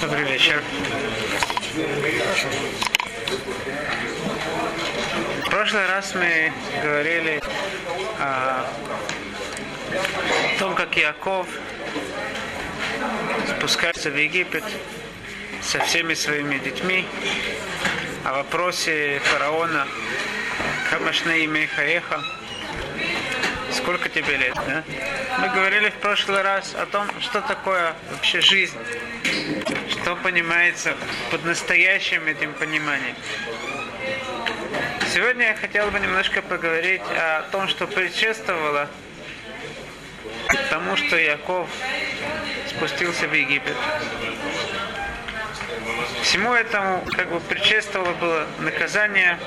Добрый 0.00 0.24
вечер. 0.24 0.62
В 5.44 5.50
прошлый 5.50 5.86
раз 5.86 6.14
мы 6.14 6.50
говорили 6.82 7.42
о 8.18 8.66
том, 10.58 10.74
как 10.74 10.96
Яков 10.96 11.46
спускается 13.58 14.10
в 14.10 14.16
Египет 14.16 14.64
со 15.60 15.80
всеми 15.80 16.14
своими 16.14 16.58
детьми, 16.58 17.06
о 18.24 18.32
вопросе 18.32 19.20
фараона 19.24 19.86
Камашне 20.90 21.44
имя 21.44 21.66
Хаеха. 21.66 22.22
Сколько 23.84 24.08
тебе 24.08 24.38
лет, 24.38 24.54
да? 24.66 24.82
Мы 25.40 25.50
говорили 25.50 25.90
в 25.90 25.96
прошлый 25.96 26.40
раз 26.40 26.74
о 26.74 26.86
том, 26.86 27.06
что 27.20 27.42
такое 27.42 27.94
вообще 28.12 28.40
жизнь, 28.40 28.78
что 29.90 30.16
понимается 30.16 30.96
под 31.30 31.44
настоящим 31.44 32.26
этим 32.26 32.54
пониманием. 32.54 33.14
Сегодня 35.12 35.48
я 35.48 35.54
хотел 35.54 35.90
бы 35.90 36.00
немножко 36.00 36.40
поговорить 36.40 37.02
о 37.10 37.42
том, 37.52 37.68
что 37.68 37.86
предшествовало 37.86 38.88
тому, 40.70 40.96
что 40.96 41.18
Яков 41.18 41.68
спустился 42.70 43.28
в 43.28 43.34
Египет. 43.34 43.76
Всему 46.22 46.54
этому 46.54 47.04
как 47.14 47.28
бы 47.28 47.38
предшествовало 47.38 48.14
было 48.14 48.46
наказание 48.60 49.38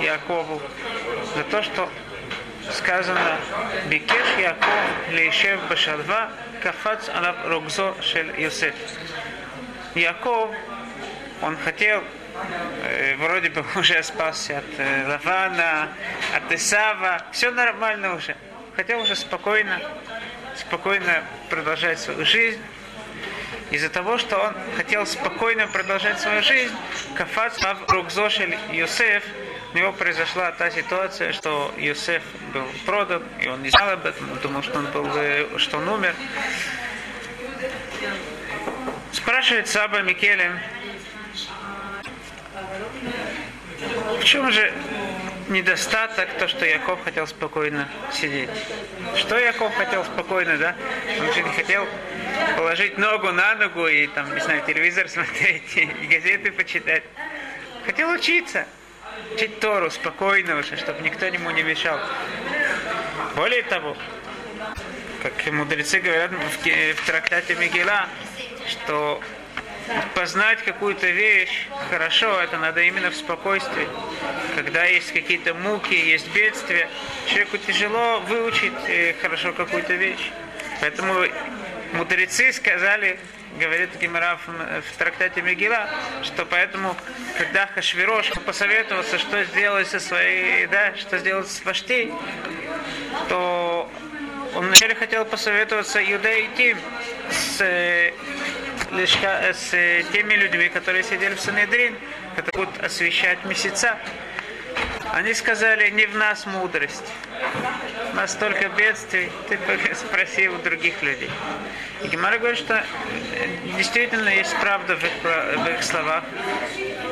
Якову 0.00 0.62
за 1.34 1.42
то, 1.42 1.60
что 1.64 1.90
сказано 2.72 3.38
Бикеш 3.88 4.38
Яков 4.38 4.68
Лейшев 5.12 5.60
Башалва 5.68 6.30
Кафац 6.62 7.08
Алаб 7.08 7.46
Рогзо 7.46 7.94
Шель 8.02 8.32
Йосеф. 8.38 8.74
Яков, 9.94 10.50
он 11.42 11.56
хотел 11.56 12.02
э, 12.84 13.16
вроде 13.16 13.50
бы 13.50 13.64
уже 13.76 14.02
спасся 14.02 14.58
от 14.58 14.78
э, 14.78 15.06
Лавана, 15.08 15.88
от 16.36 16.52
Исава, 16.52 17.22
все 17.32 17.50
нормально 17.50 18.14
уже. 18.14 18.36
Хотел 18.76 19.00
уже 19.00 19.16
спокойно, 19.16 19.80
спокойно 20.56 21.22
продолжать 21.48 21.98
свою 21.98 22.24
жизнь. 22.24 22.60
Из-за 23.70 23.88
того, 23.88 24.18
что 24.18 24.36
он 24.36 24.54
хотел 24.76 25.06
спокойно 25.06 25.66
продолжать 25.68 26.20
свою 26.20 26.42
жизнь, 26.42 26.74
Кафац 27.14 27.62
Лав 27.62 27.78
Рогзошель 27.88 28.58
У 29.72 29.76
него 29.76 29.92
произошла 29.92 30.50
та 30.50 30.70
ситуация, 30.70 31.32
что 31.32 31.72
Йосеф 31.78 32.22
был 32.52 32.64
продан, 32.86 33.22
и 33.40 33.46
он 33.46 33.62
не 33.62 33.70
знал 33.70 33.90
об 33.90 34.04
этом, 34.04 34.32
он 34.32 34.38
думал, 34.38 34.62
что 34.62 34.78
он, 34.78 34.86
был, 34.86 35.58
что 35.58 35.78
он 35.78 35.88
умер. 35.88 36.14
Спрашивает 39.12 39.68
Саба 39.68 40.02
Микелем, 40.02 40.58
в 44.20 44.24
чем 44.24 44.50
же 44.50 44.72
недостаток, 45.48 46.28
то, 46.38 46.48
что 46.48 46.64
Яков 46.66 47.04
хотел 47.04 47.28
спокойно 47.28 47.88
сидеть. 48.12 48.50
Что 49.14 49.38
Яков 49.38 49.74
хотел 49.76 50.04
спокойно, 50.04 50.56
да? 50.58 50.74
Он 51.20 51.32
же 51.32 51.42
не 51.42 51.52
хотел 51.52 51.86
положить 52.56 52.98
ногу 52.98 53.30
на 53.30 53.54
ногу 53.54 53.86
и 53.86 54.08
там, 54.08 54.34
не 54.34 54.40
знаю, 54.40 54.62
телевизор 54.66 55.08
смотреть 55.08 55.76
и 55.76 55.86
газеты 56.06 56.50
почитать. 56.50 57.04
Хотел 57.86 58.10
учиться 58.10 58.66
учить 59.34 59.60
Тору 59.60 59.90
спокойно 59.90 60.62
чтобы 60.62 61.02
никто 61.02 61.26
ему 61.26 61.50
не 61.50 61.62
мешал. 61.62 61.98
Более 63.36 63.62
того, 63.62 63.96
как 65.22 65.52
мудрецы 65.52 66.00
говорят 66.00 66.30
в, 66.30 66.94
в 66.94 67.06
трактате 67.06 67.54
Мегила, 67.54 68.08
что 68.68 69.20
познать 70.14 70.62
какую-то 70.62 71.08
вещь 71.08 71.68
хорошо, 71.90 72.40
это 72.40 72.58
надо 72.58 72.82
именно 72.82 73.10
в 73.10 73.16
спокойствии. 73.16 73.88
Когда 74.54 74.84
есть 74.84 75.12
какие-то 75.12 75.54
муки, 75.54 75.94
есть 75.94 76.32
бедствия, 76.32 76.88
человеку 77.26 77.58
тяжело 77.58 78.20
выучить 78.20 78.72
э, 78.88 79.14
хорошо 79.20 79.52
какую-то 79.52 79.94
вещь. 79.94 80.30
Поэтому 80.80 81.26
мудрецы 81.92 82.52
сказали, 82.52 83.18
говорит 83.58 83.90
Гимара 84.00 84.38
в, 84.46 84.82
в 84.82 84.96
трактате 84.96 85.42
Мегила, 85.42 85.88
что 86.22 86.46
поэтому, 86.46 86.96
когда 87.36 87.66
Хашвирош 87.66 88.30
посоветовался, 88.46 89.18
что 89.18 89.44
сделать 89.44 89.88
со 89.88 90.00
своей, 90.00 90.66
да, 90.66 90.94
что 90.96 91.18
сделать 91.18 91.48
с 91.48 91.64
Вашти, 91.64 92.12
то 93.28 93.90
он 94.54 94.66
вначале 94.66 94.94
хотел 94.94 95.24
посоветоваться 95.24 96.00
Юдеи 96.00 96.76
с, 97.30 97.60
с 98.90 99.70
теми 100.12 100.34
людьми, 100.34 100.68
которые 100.68 101.02
сидели 101.02 101.34
в 101.34 101.40
Санедрин, 101.40 101.96
которые 102.36 102.66
будут 102.66 102.84
освещать 102.84 103.44
месяца. 103.44 103.96
Они 105.12 105.34
сказали, 105.34 105.90
не 105.90 106.06
в 106.06 106.16
нас 106.16 106.46
мудрость. 106.46 107.12
У 108.12 108.16
нас 108.16 108.32
столько 108.32 108.68
бедствий, 108.68 109.30
ты 109.48 109.58
спроси 109.94 110.48
у 110.48 110.58
других 110.58 111.02
людей. 111.02 111.30
И 112.02 112.08
Гемара 112.08 112.38
говорит, 112.38 112.58
что 112.58 112.84
действительно 113.76 114.28
есть 114.28 114.54
правда 114.60 114.96
в 114.96 115.04
их, 115.04 115.12
в 115.22 115.68
их 115.68 115.82
словах. 115.82 116.24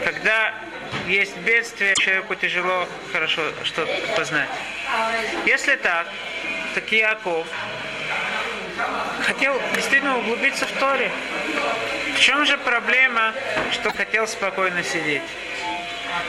Когда 0.04 0.54
есть 1.06 1.36
бедствие, 1.38 1.94
человеку 1.96 2.34
тяжело 2.34 2.88
хорошо 3.12 3.42
что-то 3.64 3.92
познать. 4.16 4.48
Если 5.46 5.76
так, 5.76 6.06
так 6.74 6.90
Яков 6.92 7.46
хотел 9.24 9.60
действительно 9.74 10.18
углубиться 10.18 10.66
в 10.66 10.72
Торе. 10.72 11.10
В 12.16 12.20
чем 12.20 12.46
же 12.46 12.58
проблема, 12.58 13.32
что 13.72 13.92
хотел 13.92 14.26
спокойно 14.26 14.82
сидеть? 14.82 15.22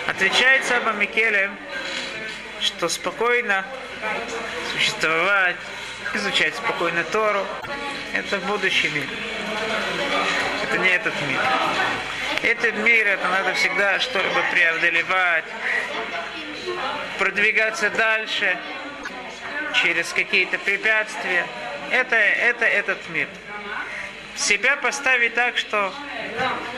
Отвечает 0.07 0.65
Саба 0.65 0.91
Микеле, 0.91 1.51
что 2.61 2.89
спокойно 2.89 3.65
существовать, 4.73 5.55
изучать 6.13 6.55
спокойно 6.55 7.03
Тору, 7.05 7.45
это 8.13 8.37
будущий 8.39 8.89
мир. 8.89 9.07
Это 10.63 10.77
не 10.77 10.89
этот 10.89 11.13
мир. 11.27 11.39
Этот 12.41 12.75
мир, 12.75 13.07
это 13.07 13.27
надо 13.27 13.53
всегда 13.53 13.99
что-либо 13.99 14.41
преодолевать, 14.51 15.45
продвигаться 17.17 17.89
дальше 17.89 18.57
через 19.81 20.11
какие-то 20.13 20.57
препятствия. 20.59 21.45
Это, 21.91 22.15
это 22.15 22.65
этот 22.65 22.97
мир 23.09 23.27
себя 24.39 24.77
поставить 24.77 25.33
так, 25.33 25.57
что 25.57 25.93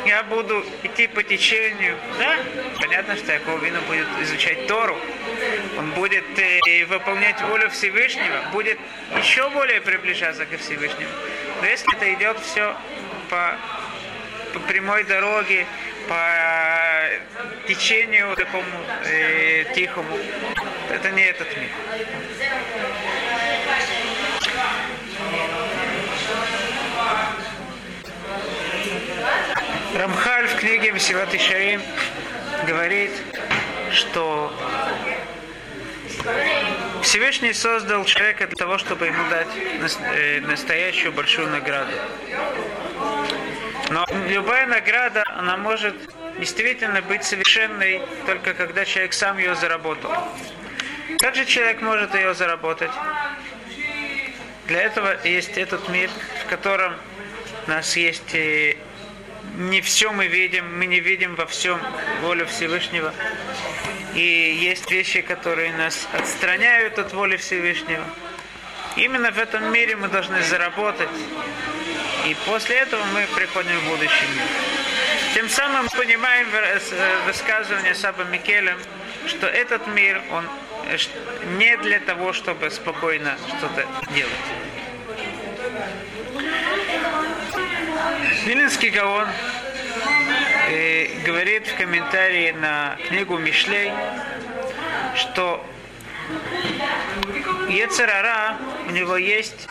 я 0.06 0.24
буду 0.24 0.66
идти 0.84 1.08
по 1.08 1.22
течению, 1.22 1.96
да? 2.18 2.38
Понятно, 2.80 3.16
что 3.16 3.32
Яков 3.34 3.62
будет 3.88 4.08
изучать 4.22 4.68
Тору, 4.68 4.98
он 5.78 5.92
будет 5.92 6.26
э, 6.38 6.86
выполнять 6.86 7.40
волю 7.44 7.70
Всевышнего, 7.70 8.42
будет 8.52 8.80
еще 9.18 9.50
более 9.52 9.80
приближаться 9.80 10.46
к 10.46 10.58
Всевышнему. 10.58 11.12
Но 11.62 11.68
если 11.68 11.96
это 11.96 12.14
идет 12.14 12.40
все 12.40 12.76
по, 13.30 13.56
по 14.54 14.60
прямой 14.62 15.04
дороге, 15.04 15.68
по 16.08 17.10
течению 17.68 18.36
такому 18.36 18.66
э, 19.06 19.66
тихому, 19.76 20.18
это 20.90 21.12
не 21.12 21.24
этот 21.24 21.48
мир. 21.56 21.70
Рамхаль 29.94 30.48
в 30.48 30.56
книге 30.56 30.92
Месилат 30.94 31.34
Ишарим 31.36 31.82
говорит, 32.66 33.12
что 33.92 34.54
Всевышний 37.02 37.52
создал 37.52 38.06
человека 38.06 38.48
для 38.48 38.56
того, 38.56 38.78
чтобы 38.78 39.08
ему 39.08 39.22
дать 39.30 39.48
э, 40.16 40.40
настоящую 40.42 41.12
большую 41.12 41.50
награду. 41.50 41.92
Но 43.90 44.06
любая 44.30 44.66
награда, 44.66 45.24
она 45.28 45.58
может 45.58 45.96
действительно 46.40 47.02
быть 47.02 47.26
совершенной 47.26 48.02
только 48.26 48.54
когда 48.54 48.86
человек 48.86 49.12
сам 49.12 49.38
ее 49.40 49.56
заработал. 49.56 50.12
Как 51.20 51.36
же 51.36 51.46
человек 51.46 51.82
может 51.82 52.16
ее 52.16 52.34
заработать? 52.34 52.92
Для 54.68 54.84
этого 54.84 55.18
есть 55.26 55.58
этот 55.58 55.90
мир, 55.90 56.10
в 56.46 56.50
котором 56.50 56.94
у 57.68 57.70
нас 57.70 57.98
есть 57.98 58.34
э, 58.34 58.78
не 59.58 59.82
все 59.82 60.12
мы 60.12 60.28
видим, 60.28 60.78
мы 60.78 60.86
не 60.86 61.00
видим 61.00 61.36
во 61.36 61.46
всем 61.46 61.80
волю 62.22 62.46
Всевышнего. 62.48 63.14
И 64.16 64.22
есть 64.62 64.92
вещи, 64.92 65.22
которые 65.22 65.74
нас 65.74 66.08
отстраняют 66.14 67.00
от 67.00 67.14
воли 67.14 67.38
Всевышнего. 67.38 68.04
Именно 68.98 69.32
в 69.32 69.38
этом 69.38 69.72
мире 69.72 69.96
мы 69.96 70.10
должны 70.10 70.42
заработать. 70.44 71.10
И 72.28 72.36
после 72.46 72.76
этого 72.78 73.04
мы 73.14 73.26
приходим 73.36 73.78
в 73.80 73.90
будущий 73.90 74.28
мир. 74.36 74.46
Тем 75.34 75.50
самым 75.50 75.88
понимаем 75.90 76.48
высказывание 77.26 77.96
Саба 77.96 78.26
Микелем, 78.26 78.78
что 79.28 79.48
этот 79.48 79.88
мир, 79.88 80.22
он 80.32 80.46
не 81.58 81.78
для 81.78 82.00
того, 82.00 82.34
чтобы 82.34 82.70
спокойно 82.70 83.38
что-то 83.58 83.88
делать. 84.14 84.34
Вилинский 88.46 88.90
Гаон 88.90 89.28
э, 90.70 91.08
говорит 91.24 91.68
в 91.68 91.76
комментарии 91.76 92.52
на 92.52 92.98
книгу 93.08 93.38
Мишлей, 93.38 93.92
что 95.16 95.64
Ецерара, 97.70 98.58
у 98.88 98.92
него 98.92 99.18
есть 99.18 99.68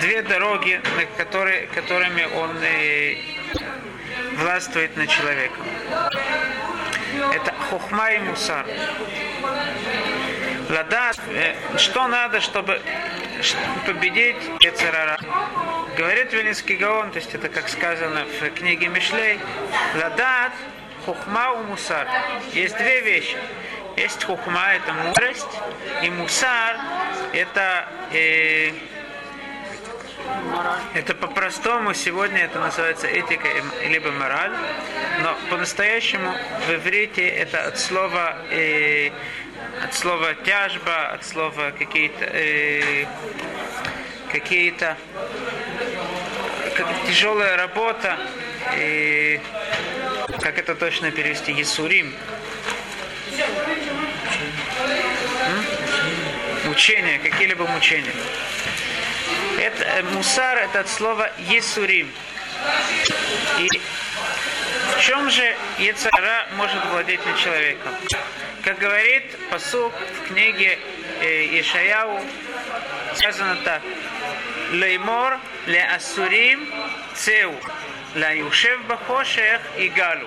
две 0.00 0.22
дороги, 0.22 0.80
на 0.96 1.04
которые, 1.22 1.66
которыми 1.66 2.24
он 2.34 2.56
э, 2.62 3.16
властвует 4.36 4.96
над 4.96 5.10
человеком. 5.10 5.66
Это 7.34 7.52
хохма 7.68 8.12
и 8.12 8.18
мусар. 8.20 8.66
Ладат, 10.70 11.18
э, 11.28 11.54
что 11.76 12.08
надо, 12.08 12.40
чтобы 12.40 12.80
победить 13.84 14.36
Ецерара? 14.60 15.18
Говорит 15.96 16.32
Вилинский 16.32 16.76
Гаон, 16.76 17.10
то 17.10 17.18
есть 17.18 17.34
это 17.34 17.48
как 17.50 17.68
сказано 17.68 18.24
в 18.24 18.50
книге 18.50 18.88
Мишлей, 18.88 19.38
Ладат, 19.94 20.52
хухма 21.04 21.52
у 21.52 21.64
мусар. 21.64 22.08
Есть 22.52 22.78
две 22.78 23.00
вещи. 23.00 23.36
Есть 23.96 24.24
хухма, 24.24 24.72
это 24.74 24.92
мудрость, 24.94 25.60
и 26.02 26.08
мусар, 26.08 26.76
это 27.34 27.88
э, 28.12 28.72
это 30.94 31.14
по-простому 31.14 31.92
сегодня 31.92 32.44
это 32.44 32.58
называется 32.58 33.06
этика 33.06 33.48
либо 33.86 34.10
мораль, 34.12 34.52
но 35.22 35.36
по-настоящему 35.50 36.32
в 36.66 36.74
иврите 36.74 37.26
это 37.28 37.66
от 37.66 37.78
слова 37.78 38.38
э, 38.50 39.10
от 39.84 39.94
слова 39.94 40.34
тяжба, 40.34 41.08
от 41.08 41.24
слова 41.24 41.72
какие-то 41.78 42.24
э, 42.24 43.06
какие-то 44.30 44.96
как 44.96 45.71
тяжелая 47.06 47.56
работа, 47.56 48.18
э, 48.76 49.38
как 50.40 50.58
это 50.58 50.74
точно 50.74 51.10
перевести, 51.10 51.52
Есурим. 51.52 52.14
Мучения, 56.64 57.18
какие-либо 57.18 57.66
мучения. 57.66 58.14
Это, 59.60 59.84
э, 59.84 60.02
мусар 60.02 60.58
это 60.58 60.80
от 60.80 60.88
слова 60.88 61.30
Есурим. 61.38 62.10
И 63.58 63.68
в 64.96 65.00
чем 65.00 65.30
же 65.30 65.56
Ецара 65.78 66.46
может 66.56 66.84
владеть 66.86 67.24
над 67.26 67.36
человеком? 67.36 67.92
Как 68.62 68.78
говорит 68.78 69.24
посук 69.50 69.92
в 69.92 70.28
книге 70.28 70.78
э, 71.20 71.60
Ишаяу, 71.60 72.20
сказано 73.14 73.56
так. 73.64 73.82
Леймор 74.72 75.38
ле 75.66 75.84
асурим 75.84 76.66
цеу, 77.14 77.54
ла 78.14 78.30
юшев 78.30 78.82
бахошех 78.86 79.60
и 79.76 79.90
галу. 79.90 80.26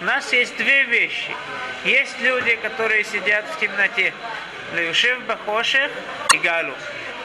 У 0.00 0.04
нас 0.04 0.32
есть 0.32 0.56
две 0.56 0.84
вещи. 0.84 1.34
Есть 1.84 2.20
люди, 2.20 2.54
которые 2.56 3.02
сидят 3.02 3.44
в 3.46 3.58
темноте. 3.58 4.12
Леюшев 4.74 5.20
бахошех 5.22 5.90
и 6.32 6.38
галу. 6.38 6.74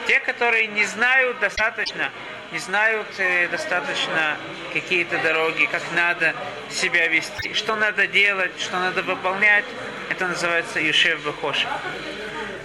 Те, 0.08 0.18
которые 0.18 0.66
не 0.66 0.84
знают 0.84 1.38
достаточно, 1.38 2.10
не 2.50 2.58
знают 2.58 3.06
э, 3.18 3.46
достаточно 3.46 4.36
какие-то 4.72 5.18
дороги, 5.18 5.66
как 5.66 5.82
надо 5.94 6.34
себя 6.70 7.06
вести, 7.06 7.54
что 7.54 7.76
надо 7.76 8.08
делать, 8.08 8.52
что 8.58 8.80
надо 8.80 9.02
выполнять, 9.02 9.64
это 10.10 10.26
называется 10.26 10.80
Юшев 10.80 11.22
Бахоши. 11.22 11.68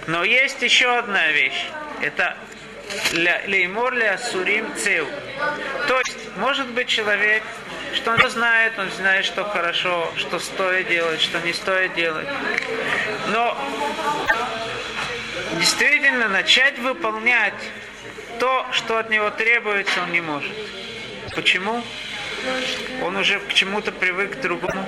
Но 0.08 0.24
есть 0.24 0.62
еще 0.62 0.98
одна 0.98 1.28
вещь. 1.28 1.66
Это 2.00 2.36
леймор 3.12 3.94
ля 3.94 4.18
сурим 4.18 4.66
цеу. 4.76 5.06
То 5.86 5.98
есть, 5.98 6.36
может 6.36 6.68
быть 6.68 6.88
человек, 6.88 7.42
что 7.94 8.12
он 8.12 8.30
знает, 8.30 8.78
он 8.78 8.90
знает, 8.90 9.24
что 9.24 9.44
хорошо, 9.44 10.10
что 10.16 10.38
стоит 10.38 10.88
делать, 10.88 11.20
что 11.20 11.40
не 11.40 11.52
стоит 11.52 11.94
делать. 11.94 12.28
Но 13.28 13.56
действительно 15.58 16.28
начать 16.28 16.78
выполнять 16.78 17.54
то, 18.38 18.66
что 18.72 18.98
от 18.98 19.10
него 19.10 19.30
требуется, 19.30 20.02
он 20.02 20.12
не 20.12 20.20
может. 20.20 20.52
Почему? 21.34 21.82
Он 23.02 23.16
уже 23.16 23.40
к 23.40 23.54
чему-то 23.54 23.92
привык 23.92 24.38
к 24.38 24.40
другому. 24.40 24.86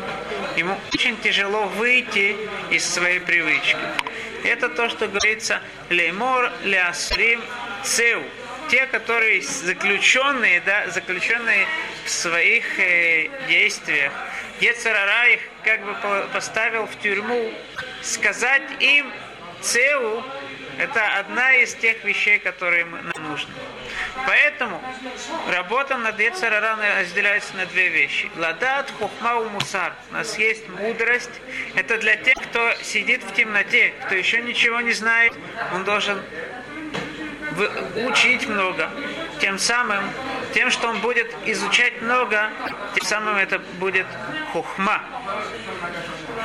Ему 0.57 0.79
очень 0.93 1.17
тяжело 1.19 1.67
выйти 1.67 2.37
из 2.71 2.85
своей 2.85 3.21
привычки. 3.21 3.77
Это 4.45 4.69
то, 4.69 4.89
что 4.89 5.07
говорится 5.09 5.61
леймор 5.91 6.51
лясрим 6.65 7.43
цеу. 7.83 8.23
Те, 8.69 8.87
которые 8.87 9.43
заключенные, 9.43 10.61
да, 10.61 10.89
заключенные 10.91 11.67
в 12.05 12.11
своих 12.11 12.79
э, 12.79 13.29
действиях. 13.49 14.13
Ецарара 14.61 15.29
их 15.29 15.41
как 15.65 15.85
бы 15.85 15.95
поставил 16.33 16.87
в 16.87 16.97
тюрьму. 17.01 17.53
Сказать 18.03 18.63
им 18.81 19.11
цеу 19.61 20.23
это 20.81 21.19
одна 21.19 21.55
из 21.57 21.75
тех 21.75 22.03
вещей, 22.05 22.39
которые 22.39 22.85
нам 22.85 23.31
нужны. 23.31 23.53
Поэтому 24.27 24.83
работа 25.49 25.97
над 25.99 26.19
Ецарара 26.19 26.77
разделяется 26.99 27.57
на 27.57 27.67
две 27.67 27.89
вещи. 27.89 28.31
Ладат, 28.37 28.91
хухма 28.99 29.37
у 29.37 29.49
мусар. 29.51 29.93
У 30.11 30.15
нас 30.15 30.39
есть 30.39 30.69
мудрость. 30.69 31.31
Это 31.75 31.99
для 31.99 32.17
тех, 32.17 32.35
кто 32.35 32.73
сидит 32.83 33.23
в 33.23 33.35
темноте, 33.35 33.93
кто 34.07 34.15
еще 34.15 34.41
ничего 34.41 34.81
не 34.81 34.93
знает. 34.93 35.33
Он 35.75 35.85
должен 35.85 36.21
учить 38.09 38.49
много. 38.49 38.91
Тем 39.41 39.59
самым, 39.59 40.05
тем, 40.55 40.71
что 40.71 40.89
он 40.89 41.01
будет 41.01 41.35
изучать 41.47 42.01
много, 42.01 42.51
тем 42.95 43.07
самым 43.07 43.37
это 43.37 43.59
будет 43.59 44.07
хухма. 44.53 45.03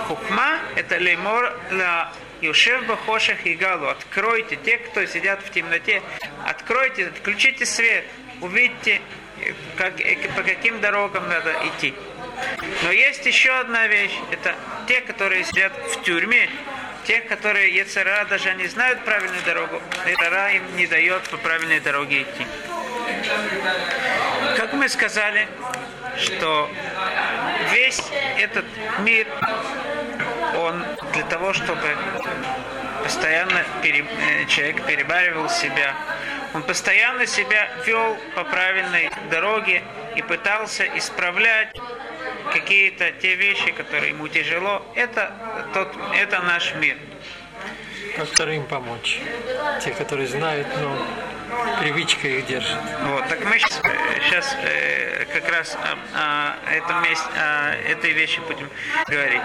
Хухма– 0.08 0.60
это 0.76 0.98
леймор 0.98 1.58
ла 1.72 2.12
Юшев 2.46 2.86
Бахошах 2.86 3.46
и 3.46 3.56
Галу, 3.56 3.88
откройте, 3.88 4.56
те, 4.56 4.78
кто 4.78 5.06
сидят 5.06 5.42
в 5.44 5.52
темноте, 5.52 6.02
откройте, 6.46 7.12
включите 7.12 7.66
свет, 7.66 8.06
увидите, 8.42 9.02
как, 9.78 9.96
по 10.36 10.44
каким 10.44 10.80
дорогам 10.80 11.28
надо 11.28 11.56
идти. 11.66 11.94
Но 12.84 12.92
есть 12.92 13.26
еще 13.26 13.52
одна 13.52 13.88
вещь, 13.88 14.14
это 14.32 14.56
те, 14.88 15.02
которые 15.02 15.44
сидят 15.44 15.74
в 15.92 16.04
тюрьме, 16.04 16.50
те, 17.06 17.22
которые 17.22 17.74
Ецера 17.74 18.26
даже 18.26 18.54
не 18.56 18.68
знают 18.68 19.04
правильную 19.04 19.44
дорогу, 19.44 19.82
Ецера 20.08 20.52
им 20.52 20.76
не 20.76 20.88
дает 20.88 21.24
по 21.24 21.38
правильной 21.38 21.80
дороге 21.80 22.24
идти. 22.24 22.46
Как 24.58 24.74
мы 24.74 24.90
сказали, 24.90 25.48
что 26.18 26.70
весь 27.72 28.02
этот 28.40 28.66
мир 29.00 29.28
он 30.66 30.84
для 31.14 31.24
того, 31.24 31.54
чтобы 31.54 31.96
постоянно 33.04 33.64
пере, 33.82 34.04
э, 34.04 34.46
человек 34.46 34.86
перебаривал 34.86 35.50
себя, 35.50 35.96
он 36.54 36.64
постоянно 36.64 37.26
себя 37.26 37.70
вел 37.86 38.18
по 38.36 38.44
правильной 38.44 39.10
дороге 39.30 39.84
и 40.16 40.22
пытался 40.22 40.86
исправлять 40.98 41.76
какие-то 42.52 43.12
те 43.12 43.36
вещи, 43.36 43.72
которые 43.72 44.10
ему 44.10 44.28
тяжело. 44.28 44.82
Это, 44.96 45.34
тот, 45.74 45.94
это 46.16 46.40
наш 46.42 46.74
мир. 46.76 46.98
Как 48.16 48.28
вторым 48.30 48.66
помочь? 48.66 49.20
Те, 49.84 49.92
которые 49.92 50.28
знают, 50.28 50.68
но 50.82 50.98
привычка 51.82 52.28
их 52.28 52.46
держит. 52.46 52.78
Вот, 53.04 53.28
так 53.28 53.44
мы 53.44 53.60
сейчас, 53.60 53.82
сейчас 54.24 54.58
э, 54.64 55.26
как 55.34 55.50
раз 55.52 55.78
о, 56.14 56.56
о 56.66 56.72
этом 56.72 57.04
месте, 57.04 57.28
о 57.36 57.74
этой 57.92 58.12
вещи 58.12 58.40
будем 58.48 58.70
говорить. 59.08 59.42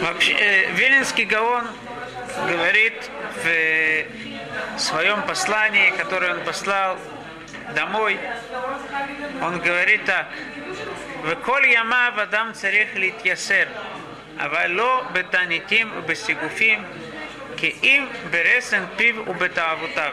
Вообще, 0.00 0.32
э, 0.32 0.72
Велинский 0.72 1.24
Гаон 1.24 1.64
говорит 2.48 3.10
в 3.42 3.46
э, 3.46 4.06
своем 4.78 5.22
послании, 5.22 5.90
которое 5.90 6.34
он 6.34 6.40
послал 6.44 6.98
домой, 7.74 8.18
он 9.42 9.58
говорит 9.60 10.04
так, 10.04 10.26
וכל 11.22 11.62
ימיו 11.64 12.12
אדם 12.22 12.50
צריך 12.52 12.88
להתייסר, 12.94 13.64
אבל 14.38 14.66
לא 14.66 15.04
בתעניתים 15.12 15.92
ובסיגופים, 15.96 16.84
כי 17.56 17.74
אם 17.82 18.06
ברסן 18.30 18.84
פיו 18.96 19.14
ובתאוותיו. 19.26 20.12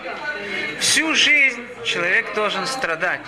Всю 0.80 1.16
жизнь 1.16 1.62
человек 1.84 2.34
должен 2.36 2.66
страдать. 2.66 3.26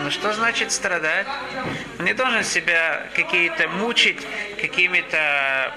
Ну 0.00 0.10
что 0.10 0.32
значит 0.32 0.72
страдать? 0.72 1.26
Он 1.98 2.04
не 2.04 2.14
должен 2.14 2.44
себя 2.44 3.02
какие-то 3.14 3.68
мучить 3.68 4.26
какими-то 4.60 5.72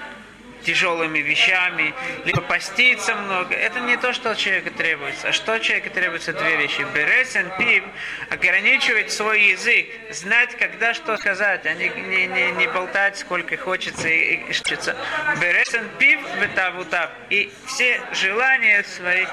тяжелыми 0.64 1.18
вещами, 1.18 1.94
либо 2.24 2.40
поститься 2.40 3.14
много. 3.14 3.54
Это 3.54 3.80
не 3.80 3.96
то, 3.96 4.12
что 4.12 4.30
от 4.30 4.38
человека 4.38 4.70
требуется. 4.70 5.28
А 5.28 5.32
что 5.32 5.54
от 5.54 5.62
человека 5.62 5.90
требуется? 5.90 6.32
Две 6.32 6.56
вещи. 6.56 6.86
Бересен, 6.94 7.50
пив, 7.58 7.84
ограничивать 8.30 9.12
свой 9.12 9.42
язык, 9.42 9.86
знать, 10.10 10.56
когда 10.56 10.94
что 10.94 11.16
сказать, 11.16 11.66
а 11.66 11.74
не, 11.74 11.88
не, 11.88 12.26
не, 12.26 12.52
не 12.52 12.66
болтать, 12.68 13.18
сколько 13.18 13.56
хочется 13.56 14.08
и, 14.08 14.34
и 14.36 14.46
хочется. 14.46 14.96
Бересен, 15.40 15.88
пив, 15.98 16.20
бетавутав. 16.40 17.10
И 17.30 17.52
все 17.66 18.00
желания 18.12 18.84
свои 18.84 19.26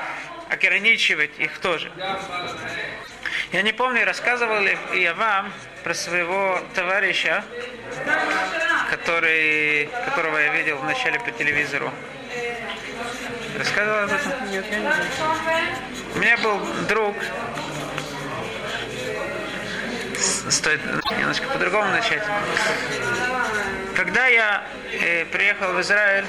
ограничивать 0.50 1.38
их 1.38 1.60
тоже. 1.60 1.92
Я 3.52 3.64
не 3.64 3.72
помню, 3.72 4.06
рассказывал 4.06 4.62
ли 4.62 4.78
я 4.94 5.16
вам 5.16 5.52
про 5.84 5.96
своего 5.96 6.62
товарища, 6.76 7.44
который, 8.92 9.90
которого 10.06 10.38
я 10.38 10.54
видел 10.54 10.78
вначале 10.78 11.20
по 11.20 11.32
телевизору. 11.32 11.92
Рассказывал 13.58 14.04
об 14.04 14.12
этом? 14.12 14.52
Нет, 14.52 14.66
я 14.70 14.78
не 14.78 14.82
знаю. 14.84 15.04
У 16.14 16.20
меня 16.20 16.38
был 16.38 16.60
друг, 16.88 17.16
стоит 20.50 20.82
немножко 21.18 21.48
по-другому 21.48 21.90
начать. 21.92 22.24
Когда 23.96 24.28
я 24.28 24.64
э, 24.92 25.26
приехал 25.26 25.74
в 25.74 25.82
Израиль, 25.82 26.26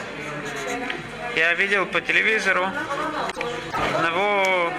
я 1.37 1.53
видел 1.53 1.85
по 1.85 2.01
телевизору 2.01 2.67
одного 3.95 4.73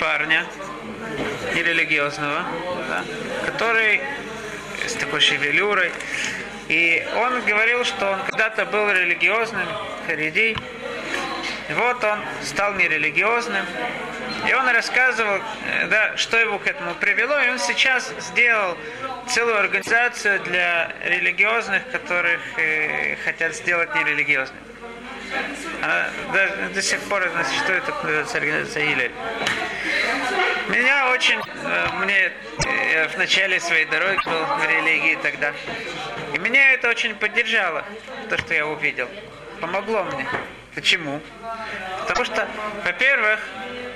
парня, 0.00 0.46
нерелигиозного, 1.60 2.44
да, 2.88 3.04
который 3.46 4.00
с 4.86 4.94
такой 4.94 5.20
шевелюрой. 5.20 5.92
И 6.68 7.04
он 7.16 7.42
говорил, 7.44 7.84
что 7.84 8.12
он 8.12 8.20
когда-то 8.26 8.64
был 8.66 8.90
религиозным, 8.90 9.66
хариди. 10.06 10.56
И 11.68 11.72
вот 11.72 12.02
он 12.02 12.20
стал 12.42 12.74
нерелигиозным. 12.74 13.64
И 14.48 14.54
он 14.54 14.68
рассказывал, 14.68 15.40
э, 15.66 15.86
да, 15.88 16.16
что 16.16 16.38
его 16.38 16.58
к 16.58 16.66
этому 16.66 16.94
привело. 16.94 17.38
И 17.40 17.48
он 17.48 17.58
сейчас 17.58 18.12
сделал 18.20 18.76
целую 19.28 19.58
организацию 19.58 20.40
для 20.40 20.92
религиозных, 21.04 21.82
которых 21.90 22.40
э, 22.56 23.16
хотят 23.24 23.54
сделать 23.54 23.94
нерелигиозными. 23.94 24.60
Она 25.82 26.08
до, 26.32 26.74
до 26.74 26.82
сих 26.82 27.00
пор 27.00 27.28
она 27.28 27.44
существует, 27.44 27.84
так 27.84 28.02
называется 28.02 28.38
организация 28.38 28.92
Илель. 28.92 29.12
Меня 30.70 31.10
очень, 31.10 31.40
э, 31.40 31.88
мне 32.00 32.32
э, 32.64 32.92
я 32.92 33.08
в 33.08 33.18
начале 33.18 33.58
своей 33.58 33.86
дороги 33.86 34.20
был 34.24 34.44
в 34.44 34.64
религии 34.68 35.18
тогда. 35.20 35.52
И 36.32 36.38
меня 36.38 36.74
это 36.74 36.88
очень 36.88 37.16
поддержало, 37.16 37.84
то, 38.28 38.38
что 38.38 38.54
я 38.54 38.64
увидел. 38.66 39.08
Помогло 39.60 40.04
мне. 40.04 40.26
Почему? 40.76 41.20
Потому 42.06 42.24
что, 42.24 42.46
во-первых, 42.84 43.40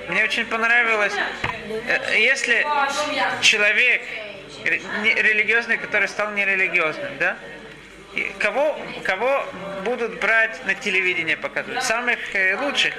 мне 0.09 0.25
очень 0.25 0.45
понравилось, 0.45 1.13
э, 1.87 2.19
если 2.19 2.65
человек 3.39 4.01
религиозный, 4.65 5.77
который 5.77 6.09
стал 6.09 6.31
нерелигиозным, 6.31 7.17
да, 7.19 7.37
и 8.15 8.33
кого, 8.37 8.77
кого 9.05 9.45
будут 9.85 10.19
брать 10.19 10.65
на 10.65 10.75
телевидение 10.75 11.37
показывать? 11.37 11.83
Самых 11.83 12.19
лучших, 12.59 12.93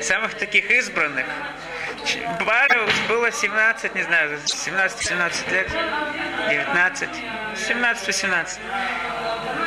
самых 0.00 0.34
таких 0.34 0.68
избранных. 0.72 1.26
Пару 2.44 2.80
было 3.08 3.30
17, 3.30 3.94
не 3.94 4.02
знаю, 4.02 4.38
17-17 4.44 5.52
лет, 5.52 5.68
19, 6.48 7.08
17-18. 7.54 8.58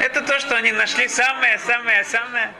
Это 0.01 0.21
то, 0.21 0.39
что 0.39 0.55
они 0.55 0.71
нашли 0.71 1.07
самое-самое-самое. 1.07 2.51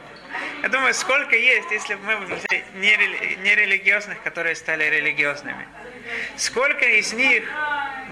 Я 0.64 0.70
думаю, 0.70 0.94
сколько 0.94 1.36
есть, 1.36 1.72
если 1.72 1.96
бы 1.96 2.02
мы 2.06 2.40
нерелигиозных, 2.76 4.22
которые 4.22 4.56
стали 4.56 4.84
религиозными. 4.84 5.68
Сколько 6.36 6.86
из 6.86 7.14
них, 7.14 7.44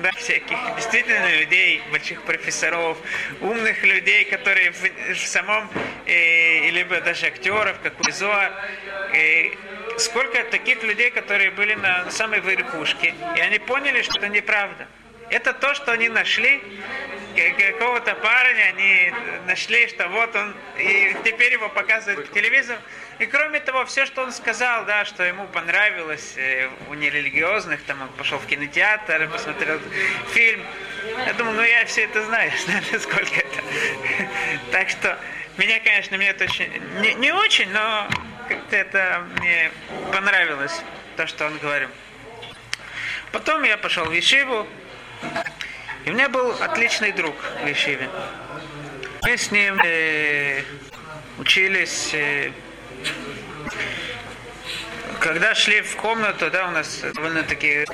да, 0.01 0.11
всяких 0.11 0.57
действительно 0.75 1.29
людей, 1.39 1.81
больших 1.91 2.23
профессоров, 2.23 2.97
умных 3.41 3.83
людей, 3.83 4.25
которые 4.25 4.71
в, 4.71 5.13
в 5.13 5.27
самом, 5.27 5.69
э, 6.05 6.69
либо 6.69 7.01
даже 7.01 7.27
актеров, 7.27 7.79
как 7.81 7.99
Уизуа, 7.99 8.51
э, 9.13 9.51
сколько 9.99 10.43
таких 10.45 10.83
людей, 10.83 11.11
которые 11.11 11.51
были 11.51 11.75
на 11.75 12.09
самой 12.11 12.39
верхушке, 12.39 13.13
и 13.35 13.39
они 13.39 13.59
поняли, 13.59 14.01
что 14.01 14.17
это 14.17 14.27
неправда. 14.29 14.87
Это 15.29 15.53
то, 15.53 15.75
что 15.75 15.91
они 15.91 16.09
нашли, 16.09 16.59
к- 17.35 17.57
какого-то 17.73 18.15
парня, 18.15 18.73
они 18.75 19.13
нашли, 19.45 19.87
что 19.87 20.07
вот 20.07 20.35
он, 20.35 20.55
и 20.79 21.15
теперь 21.23 21.53
его 21.53 21.69
показывают 21.69 22.27
по 22.27 22.33
телевизору. 22.33 22.79
И 23.19 23.25
кроме 23.27 23.59
того, 23.59 23.85
все, 23.85 24.05
что 24.07 24.23
он 24.23 24.31
сказал, 24.31 24.85
да, 24.85 25.05
что 25.05 25.23
ему 25.23 25.45
понравилось 25.47 26.33
э, 26.37 26.67
у 26.89 26.95
нерелигиозных, 26.95 27.83
там 27.83 28.01
он 28.01 28.09
пошел 28.17 28.39
в 28.39 28.45
кинотеатр, 28.47 29.27
посмотрел 29.31 29.79
фильм. 30.33 30.63
Я 31.27 31.33
думаю, 31.33 31.57
ну 31.57 31.63
я 31.63 31.85
все 31.85 32.05
это 32.05 32.23
знаю, 32.25 32.51
знаю, 32.65 32.83
сколько 32.99 33.35
это. 33.39 33.61
Так 34.71 34.89
что, 34.89 35.19
меня, 35.57 35.79
конечно, 35.79 36.17
мне 36.17 36.29
это 36.29 36.45
очень, 36.45 36.71
не, 37.01 37.13
не 37.15 37.31
очень, 37.33 37.69
но 37.71 38.07
как-то 38.49 38.75
это 38.75 39.23
мне 39.37 39.71
понравилось, 40.11 40.81
то, 41.15 41.27
что 41.27 41.45
он 41.45 41.57
говорил. 41.59 41.89
Потом 43.31 43.63
я 43.63 43.77
пошел 43.77 44.05
в 44.05 44.11
Ешиву, 44.11 44.67
и 46.05 46.09
у 46.09 46.13
меня 46.13 46.29
был 46.29 46.51
отличный 46.59 47.11
друг 47.11 47.35
в 47.63 47.67
Ешиве. 47.67 48.09
Мы 49.21 49.37
с 49.37 49.51
ним 49.51 49.79
э, 49.83 50.63
учились, 51.37 52.09
э, 52.13 52.51
когда 55.19 55.53
шли 55.53 55.81
в 55.81 55.95
комнату, 55.97 56.49
да, 56.49 56.67
у 56.67 56.71
нас 56.71 57.01
довольно-таки 57.13 57.85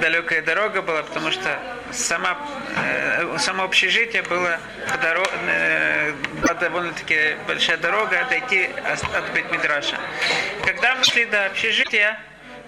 далекая 0.00 0.42
дорога 0.42 0.82
была, 0.82 1.04
потому 1.04 1.30
что 1.30 1.60
сама, 1.92 2.38
э, 2.76 3.38
само 3.38 3.64
общежитие 3.64 4.22
было 4.22 4.58
по 4.90 4.94
доро- 4.94 5.30
э, 5.46 6.12
довольно-таки 6.60 7.36
большая 7.46 7.76
дорога 7.76 8.24
дойти 8.28 8.68
от, 8.84 9.02
от 9.02 9.30
Бетмидраша. 9.34 9.98
Когда 10.64 10.94
мы 10.94 11.04
шли 11.04 11.24
до 11.24 11.46
общежития, 11.46 12.18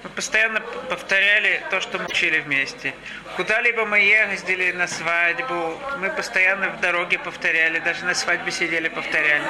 мы 0.02 0.10
постоянно 0.10 0.60
повторяли 0.60 1.62
то, 1.70 1.80
что 1.80 1.98
мы 1.98 2.04
учили 2.04 2.40
вместе. 2.40 2.94
Куда-либо 3.36 3.86
мы 3.86 4.00
ездили 4.00 4.70
на 4.72 4.86
свадьбу, 4.86 5.80
мы 5.98 6.10
постоянно 6.10 6.68
в 6.68 6.80
дороге 6.80 7.18
повторяли, 7.18 7.78
даже 7.78 8.04
на 8.04 8.14
свадьбе 8.14 8.52
сидели, 8.52 8.88
повторяли. 8.88 9.44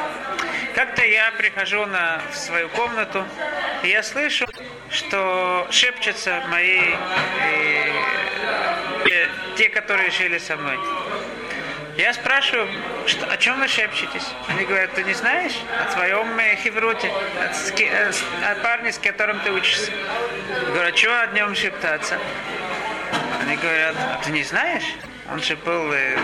Как-то 0.74 1.04
я 1.04 1.32
прихожу 1.32 1.86
на, 1.86 2.22
в 2.30 2.36
свою 2.36 2.68
комнату, 2.68 3.26
и 3.82 3.88
я 3.88 4.02
слышу, 4.04 4.46
что 4.90 5.66
шепчутся 5.70 6.42
мои, 6.48 6.80
э, 7.42 7.90
те, 9.56 9.68
которые 9.68 10.10
жили 10.10 10.38
со 10.38 10.56
мной. 10.56 10.78
Я 11.96 12.12
спрашиваю, 12.12 12.68
что, 13.06 13.26
о 13.26 13.36
чем 13.36 13.60
вы 13.60 13.68
шепчетесь? 13.68 14.26
Они 14.48 14.64
говорят, 14.64 14.92
ты 14.94 15.04
не 15.04 15.14
знаешь 15.14 15.54
о 15.80 15.92
твоем 15.92 16.36
э, 16.40 16.56
хевруте, 16.56 17.08
от, 17.40 17.80
э, 17.80 18.12
о 18.50 18.54
парне, 18.56 18.90
с 18.90 18.98
которым 18.98 19.38
ты 19.40 19.52
учишься? 19.52 19.92
Я 20.50 20.72
говорю, 20.72 20.88
а 20.88 20.92
чего 20.92 21.14
о 21.14 21.26
нем 21.28 21.54
шептаться? 21.54 22.18
Они 23.42 23.56
говорят, 23.56 23.94
а 23.96 24.20
ты 24.24 24.32
не 24.32 24.42
знаешь? 24.42 24.96
Он 25.30 25.40
же 25.40 25.56
был, 25.56 25.92
э, 25.92 26.18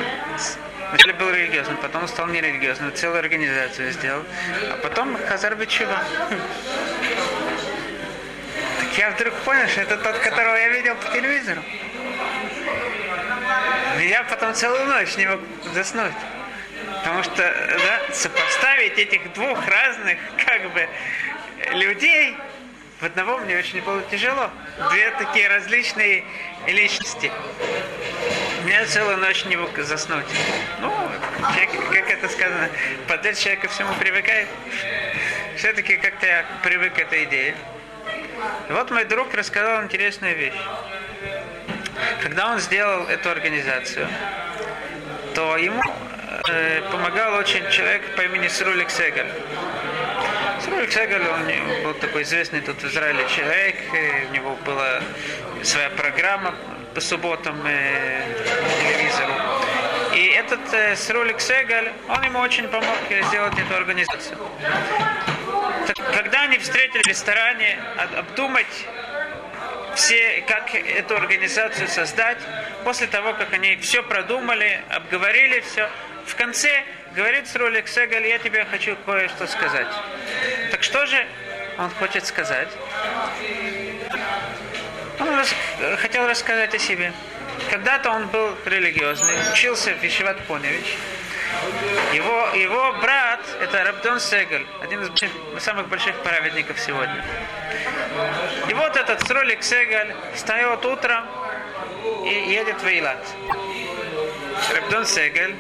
вначале 0.89 1.13
был 1.13 1.31
религиозным, 1.31 1.77
потом 1.77 2.09
стал 2.09 2.27
нерелигиозным, 2.27 2.93
целую 2.93 3.21
организацию 3.21 3.93
сделал, 3.93 4.25
а 4.73 4.77
потом 4.83 5.17
Хазар 5.29 5.55
Бичева. 5.55 6.03
Так 8.81 8.99
я 8.99 9.11
вдруг 9.11 9.35
понял, 9.45 9.69
что 9.69 9.83
это 9.83 9.97
тот, 9.99 10.19
которого 10.19 10.57
я 10.57 10.69
видел 10.71 10.97
по 10.97 11.13
телевизору. 11.13 11.63
Я 14.00 14.25
потом 14.25 14.54
целую 14.54 14.87
ночь 14.87 15.16
не 15.16 15.26
мог 15.26 15.40
заснуть. 15.75 16.12
Потому 16.99 17.23
что 17.23 17.37
да, 17.37 18.14
сопоставить 18.14 18.99
этих 18.99 19.33
двух 19.35 19.66
разных 19.66 20.19
как 20.45 20.73
бы 20.73 20.88
людей 21.73 22.37
в 23.00 23.04
одного 23.04 23.38
мне 23.38 23.59
очень 23.59 23.80
было 23.83 24.02
тяжело. 24.11 24.50
Две 24.90 25.11
такие 25.12 25.49
различные 25.49 26.25
личности. 26.66 27.30
Я 28.66 28.85
целую 28.87 29.19
ночь 29.19 29.45
не 29.47 29.57
мог 29.57 29.76
заснуть. 29.78 30.26
Ну, 30.80 30.92
человек, 31.38 31.71
как 31.90 32.11
это 32.11 32.28
сказано, 32.28 32.69
подлец 33.09 33.38
человек 33.38 33.61
ко 33.62 33.69
всему 33.69 33.92
привыкает. 33.95 34.49
Все-таки 35.57 35.97
как-то 35.97 36.26
я 36.26 36.45
привык 36.62 36.95
к 36.95 36.99
этой 36.99 37.25
идее. 37.25 37.54
И 38.69 38.73
вот 38.73 38.90
мой 38.90 39.04
друг 39.04 39.35
рассказал 39.35 39.83
интересную 39.83 40.37
вещь. 40.37 40.54
Когда 42.19 42.52
он 42.52 42.59
сделал 42.59 43.07
эту 43.07 43.31
организацию, 43.31 44.09
то 45.35 45.57
ему 45.57 45.83
э, 46.49 46.83
помогал 46.90 47.35
очень 47.35 47.69
человек 47.71 48.02
по 48.17 48.23
имени 48.23 48.49
Срулик 48.49 48.90
Сегаль. 48.90 49.31
Срулик 50.61 50.93
Сегаль, 50.93 51.23
он 51.29 51.83
был 51.85 51.95
такой 51.95 52.23
известный 52.23 52.61
тут 52.61 52.83
в 52.83 52.87
Израиле 52.87 53.25
человек, 53.29 53.76
у 54.29 54.35
него 54.35 54.57
была 54.67 55.00
своя 55.62 55.90
программа 55.90 56.55
по 56.95 57.00
субботам 57.00 57.57
э, 57.64 58.23
по 58.45 58.83
телевизору. 58.83 59.33
И 60.14 60.26
этот 60.26 60.61
э, 60.73 60.97
Срулик 60.97 61.40
Сегаль, 61.40 61.93
он 62.09 62.23
ему 62.25 62.40
очень 62.40 62.67
помог 62.69 62.97
э, 63.09 63.23
сделать 63.25 63.55
эту 63.59 63.75
организацию. 63.76 64.37
Так, 65.87 66.12
когда 66.12 66.43
они 66.43 66.59
встретились 66.59 67.05
в 67.05 67.09
ресторане, 67.09 67.79
об- 67.97 68.19
обдумать 68.19 68.87
все, 70.00 70.42
как 70.47 70.75
эту 70.75 71.14
организацию 71.16 71.87
создать. 71.88 72.38
После 72.85 73.07
того, 73.07 73.35
как 73.35 73.52
они 73.52 73.76
все 73.76 74.02
продумали, 74.02 74.80
обговорили 74.88 75.61
все, 75.61 75.90
в 76.26 76.35
конце 76.37 76.71
говорит 77.14 77.47
Срулик 77.47 77.87
Сегаль, 77.87 78.26
я 78.26 78.38
тебе 78.38 78.64
хочу 78.64 78.97
кое-что 79.04 79.47
сказать. 79.47 79.87
Так 80.71 80.83
что 80.83 81.04
же 81.04 81.26
он 81.76 81.90
хочет 81.90 82.25
сказать? 82.25 82.69
Он 85.19 85.28
рас- 85.37 85.54
хотел 85.99 86.26
рассказать 86.26 86.75
о 86.75 86.78
себе. 86.78 87.12
Когда-то 87.69 88.11
он 88.11 88.26
был 88.28 88.57
религиозный, 88.64 89.35
учился 89.52 89.92
в 89.92 90.02
Ишиват 90.02 90.38
Поневич. 90.47 90.97
Его, 92.12 92.49
его 92.54 92.92
брат, 93.00 93.40
это 93.61 93.85
Рабдон 93.85 94.19
Сегель, 94.21 94.66
один 94.83 95.02
из 95.02 95.09
больших- 95.11 95.30
самых 95.61 95.88
больших 95.88 96.16
праведников 96.23 96.78
сегодня. 96.78 97.25
И 98.69 98.75
вот 98.75 98.97
этот 98.97 99.26
Сролик 99.26 99.62
Сегель 99.62 100.14
встает 100.35 100.85
утром 100.85 101.25
и 102.25 102.50
едет 102.50 102.83
в 102.83 102.87
Эйлат. 102.87 103.25
Рабдон 104.75 105.07
Сегель, 105.07 105.57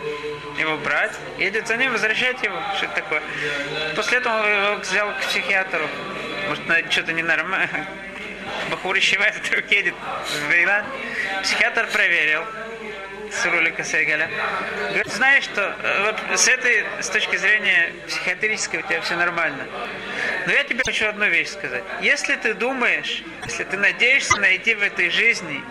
его 0.58 0.76
брат, 0.78 1.16
едет 1.38 1.68
за 1.68 1.76
ним, 1.76 1.92
возвращать 1.92 2.42
его. 2.42 2.56
Что 2.76 2.86
это 2.86 2.94
такое? 2.96 3.22
После 3.94 4.18
этого 4.18 4.40
он 4.40 4.48
его 4.48 4.76
взял 4.76 5.08
к 5.12 5.18
психиатру. 5.20 5.86
Может, 6.48 6.92
что-то 6.92 7.12
ненормально. 7.12 7.86
Бахур 8.70 8.98
ищевает, 8.98 9.36
вдруг 9.46 9.70
едет 9.70 9.94
в 10.48 10.50
Эйлат. 10.50 10.84
Психиатр 11.42 11.86
проверил 11.86 12.44
с 13.30 13.46
ролика 13.46 13.84
Сегеля. 13.84 14.28
Знаешь, 15.06 15.44
что 15.44 15.76
э, 15.82 16.04
вот 16.04 16.38
с 16.38 16.48
этой, 16.48 16.84
с 17.00 17.08
точки 17.08 17.36
зрения 17.36 17.92
психиатрической 18.06 18.80
у 18.80 18.82
тебя 18.82 19.00
все 19.00 19.16
нормально. 19.16 19.66
Но 20.46 20.52
я 20.52 20.64
тебе 20.64 20.82
хочу 20.84 21.06
одну 21.06 21.26
вещь 21.26 21.48
сказать. 21.48 21.84
Если 22.02 22.36
ты 22.36 22.54
думаешь, 22.54 23.22
если 23.44 23.64
ты 23.64 23.76
надеешься 23.76 24.36
найти 24.40 24.74
в 24.74 24.82
этой 24.82 25.10
жизни 25.10 25.62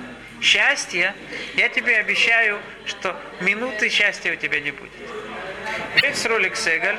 счастье, 0.42 1.14
я 1.56 1.70
тебе 1.70 1.98
обещаю, 1.98 2.60
что 2.86 3.20
минуты 3.42 3.90
счастья 3.90 4.34
у 4.34 4.36
тебя 4.36 4.60
не 4.60 4.72
будет. 4.72 4.92
С 6.14 6.26
ролик 6.26 6.56
Сегаль, 6.56 6.98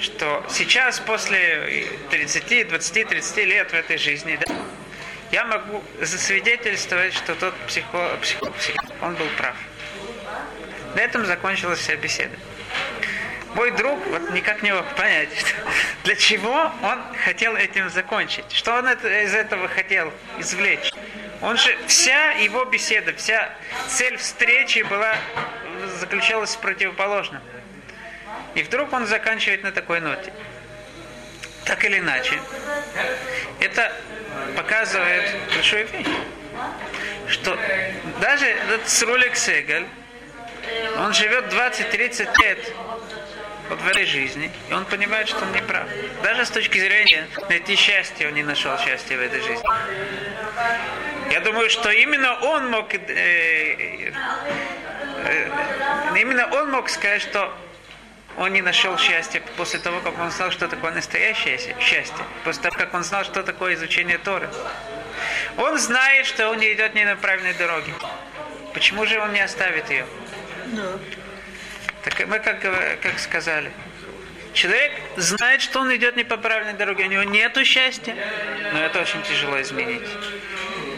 что 0.00 0.44
сейчас 0.50 1.00
после 1.00 1.86
30, 2.10 2.68
20, 2.68 3.08
30 3.08 3.36
лет 3.46 3.70
в 3.70 3.74
этой 3.74 3.98
жизни, 3.98 4.38
да, 4.46 4.54
я 5.32 5.44
могу 5.44 5.82
засвидетельствовать, 6.00 7.14
что 7.14 7.34
тот 7.34 7.54
психо, 7.66 8.16
психо, 8.20 8.50
психо, 8.52 8.84
он 9.02 9.14
был 9.14 9.26
прав. 9.36 9.56
На 10.96 11.00
этом 11.00 11.26
закончилась 11.26 11.80
вся 11.80 11.94
беседа. 11.94 12.34
Мой 13.54 13.70
друг 13.72 13.98
вот 14.06 14.30
никак 14.30 14.62
не 14.62 14.72
мог 14.72 14.86
понять, 14.94 15.28
что- 15.38 15.54
для 16.04 16.16
чего 16.16 16.72
он 16.82 16.98
хотел 17.22 17.54
этим 17.54 17.90
закончить. 17.90 18.50
Что 18.50 18.78
он 18.78 18.86
это- 18.86 19.22
из 19.22 19.34
этого 19.34 19.68
хотел 19.68 20.10
извлечь. 20.38 20.90
Он 21.42 21.58
же, 21.58 21.76
вся 21.86 22.30
его 22.32 22.64
беседа, 22.64 23.12
вся 23.12 23.50
цель 23.88 24.16
встречи 24.16 24.78
была, 24.84 25.16
заключалась 26.00 26.56
в 26.56 26.60
противоположном. 26.60 27.42
И 28.54 28.62
вдруг 28.62 28.90
он 28.94 29.06
заканчивает 29.06 29.64
на 29.64 29.72
такой 29.72 30.00
ноте. 30.00 30.32
Так 31.66 31.84
или 31.84 31.98
иначе, 31.98 32.40
это 33.60 33.92
показывает 34.56 35.36
большую 35.54 35.86
вещь. 35.88 36.06
Что 37.28 37.58
даже 38.22 38.46
этот 38.46 38.88
Срулик 38.88 39.36
Сегаль, 39.36 39.84
он 40.98 41.12
живет 41.12 41.52
20-30 41.52 42.28
лет 42.42 42.72
вот 43.68 43.80
в 43.80 43.88
этой 43.88 44.06
жизни, 44.06 44.50
и 44.68 44.72
он 44.72 44.84
понимает, 44.84 45.28
что 45.28 45.44
он 45.44 45.52
не 45.52 45.62
прав. 45.62 45.86
Даже 46.22 46.44
с 46.44 46.50
точки 46.50 46.78
зрения 46.78 47.26
найти 47.48 47.76
счастье, 47.76 48.28
он 48.28 48.34
не 48.34 48.42
нашел 48.42 48.78
счастья 48.78 49.16
в 49.16 49.20
этой 49.20 49.40
жизни. 49.40 49.64
Я 51.30 51.40
думаю, 51.40 51.68
что 51.70 51.90
именно 51.90 52.34
он 52.42 52.70
мог, 52.70 52.94
э, 52.94 52.98
э, 52.98 54.12
э, 55.24 55.50
именно 56.20 56.46
он 56.52 56.70
мог 56.70 56.88
сказать, 56.88 57.22
что 57.22 57.52
он 58.36 58.52
не 58.52 58.62
нашел 58.62 58.96
счастья 58.98 59.42
после 59.56 59.80
того, 59.80 60.00
как 60.00 60.18
он 60.18 60.30
знал, 60.30 60.50
что 60.50 60.68
такое 60.68 60.92
настоящее 60.92 61.58
счастье, 61.80 62.24
после 62.44 62.62
того, 62.62 62.76
как 62.76 62.94
он 62.94 63.02
знал, 63.02 63.24
что 63.24 63.42
такое 63.42 63.74
изучение 63.74 64.18
Торы. 64.18 64.48
Он 65.56 65.78
знает, 65.78 66.26
что 66.26 66.50
он 66.50 66.58
не 66.58 66.72
идет 66.72 66.94
не 66.94 67.04
на 67.04 67.16
правильной 67.16 67.54
дороге. 67.54 67.92
Почему 68.74 69.06
же 69.06 69.18
он 69.18 69.32
не 69.32 69.40
оставит 69.40 69.90
ее? 69.90 70.06
Так 72.04 72.26
мы 72.26 72.38
как, 72.38 72.60
как 73.00 73.18
сказали. 73.18 73.72
Человек 74.52 74.92
знает, 75.16 75.60
что 75.60 75.80
он 75.80 75.94
идет 75.94 76.16
не 76.16 76.24
по 76.24 76.38
правильной 76.38 76.72
дороге, 76.72 77.04
у 77.04 77.08
него 77.08 77.24
нету 77.24 77.64
счастья, 77.64 78.16
но 78.72 78.78
это 78.80 79.00
очень 79.00 79.22
тяжело 79.22 79.60
изменить. 79.60 80.08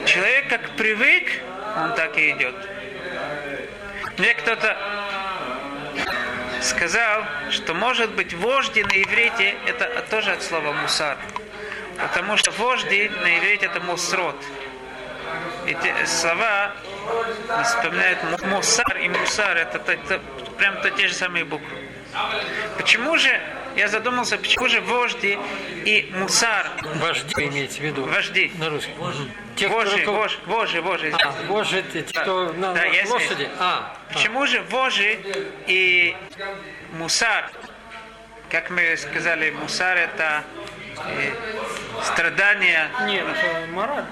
Человек 0.07 0.49
как 0.49 0.71
привык, 0.77 1.29
он 1.77 1.95
так 1.95 2.17
и 2.19 2.31
идет. 2.31 2.55
Мне 4.17 4.35
кто-то 4.35 4.77
сказал, 6.63 7.25
что 7.51 7.75
может 7.75 8.11
быть 8.13 8.33
вожди 8.35 8.83
на 8.83 9.03
иврите 9.03 9.57
это 9.67 10.05
тоже 10.11 10.33
от 10.33 10.43
слова 10.43 10.73
мусар. 10.73 11.17
Потому 12.01 12.37
что 12.37 12.51
вожди 12.53 13.09
на 13.09 13.39
иврите 13.39 13.67
это 13.67 13.81
мусрот. 13.81 14.37
Эти 15.67 15.93
слова 16.07 16.73
вспоминают 17.65 18.23
му- 18.25 18.57
мусар 18.57 18.97
и 18.99 19.09
мусар, 19.09 19.57
это, 19.57 19.79
то- 19.79 19.97
то- 19.97 20.21
прям 20.59 20.81
то 20.83 20.91
те 20.91 21.09
же 21.09 21.15
самые 21.15 21.45
буквы. 21.45 21.69
Почему 22.79 23.17
же, 23.19 23.29
я 23.77 23.89
задумался, 23.89 24.39
почему 24.39 24.69
же 24.69 24.81
вожди 24.81 25.39
и 25.85 26.11
мусар, 26.15 26.67
Вожди 26.97 27.35
вы 27.37 27.45
имеете 27.47 27.81
в 27.81 27.85
виду? 27.85 28.05
Вожди. 28.07 28.51
На 28.59 28.71
русском. 28.71 28.95
Те, 29.57 29.67
кто 29.69 29.77
вожи, 29.77 29.97
руко- 30.05 30.13
вожи, 30.13 30.39
вожи, 30.47 30.81
вожи, 30.81 31.15
А, 31.23 31.33
вожи, 31.49 31.83
те, 31.93 32.03
те, 32.03 32.21
кто 32.21 32.53
на, 32.53 32.73
Да, 32.75 32.81
на 32.81 32.85
я 32.87 33.05
лошади. 33.07 33.33
извиняюсь. 33.35 33.57
А, 33.59 33.97
Почему 34.13 34.47
же 34.47 34.63
вожи 34.71 35.19
и 35.67 36.17
мусар, 36.93 37.51
как 38.51 38.71
мы 38.71 38.97
сказали, 38.97 39.51
мусар 39.51 39.97
это 39.99 40.45
э, 41.07 41.33
страдания, 42.05 42.89
Нет, 43.07 43.25
это 43.29 43.67
мораль. 43.73 44.05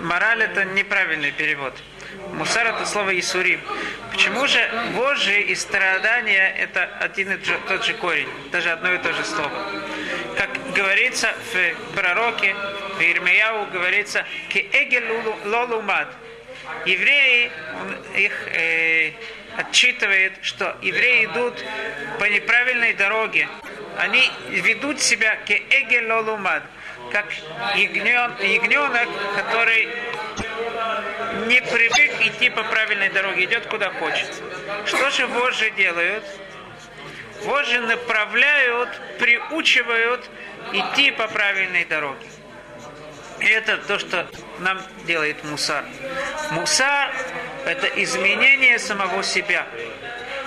мораль 0.00 0.42
это 0.42 0.64
неправильный 0.64 1.32
перевод. 1.32 1.74
Мусар 2.32 2.66
это 2.66 2.86
слово 2.86 3.18
Исурим. 3.18 3.60
Почему 4.10 4.46
же 4.46 4.60
вожи 4.94 5.40
и 5.40 5.54
страдания 5.54 6.54
это 6.56 6.84
один 7.00 7.32
и 7.32 7.36
тот 7.66 7.84
же 7.84 7.94
корень, 7.94 8.28
даже 8.50 8.70
одно 8.70 8.92
и 8.94 8.98
то 8.98 9.12
же 9.12 9.24
слово? 9.24 9.50
Как 10.36 10.50
говорится 10.72 11.34
в 11.52 11.94
пророке, 11.94 12.54
в 12.96 13.00
Ирмияу 13.02 13.66
говорится, 13.66 14.24
ки 14.48 14.68
эгел 14.72 15.36
лолумад. 15.44 16.08
Евреи, 16.84 17.50
он 17.80 17.96
их 18.16 18.32
э, 18.54 19.12
отчитывает, 19.56 20.32
что 20.42 20.76
евреи 20.82 21.24
идут 21.24 21.64
по 22.18 22.24
неправильной 22.24 22.92
дороге. 22.94 23.48
Они 23.96 24.30
ведут 24.48 25.00
себя 25.00 25.36
ке 25.44 25.62
эгел 25.70 26.08
лолумад, 26.08 26.62
как 27.10 27.26
ягнен- 27.74 28.44
ягненок, 28.44 29.08
который 29.34 29.88
не 31.48 31.60
привык 31.62 32.20
идти 32.20 32.50
по 32.50 32.62
правильной 32.62 33.08
дороге, 33.08 33.44
идет 33.44 33.66
куда 33.66 33.90
хочет. 33.90 34.28
Что 34.86 35.10
же 35.10 35.26
вожжи 35.26 35.70
делают? 35.70 36.24
Вожжи 37.42 37.80
направляют, 37.80 38.90
приучивают 39.18 40.28
идти 40.72 41.10
по 41.10 41.26
правильной 41.28 41.84
дороге. 41.84 42.26
И 43.40 43.46
это 43.46 43.78
то, 43.78 43.98
что 43.98 44.28
нам 44.58 44.80
делает 45.06 45.42
мусар. 45.44 45.84
Мусар– 46.50 47.14
это 47.66 47.86
изменение 48.02 48.78
самого 48.78 49.22
себя. 49.22 49.66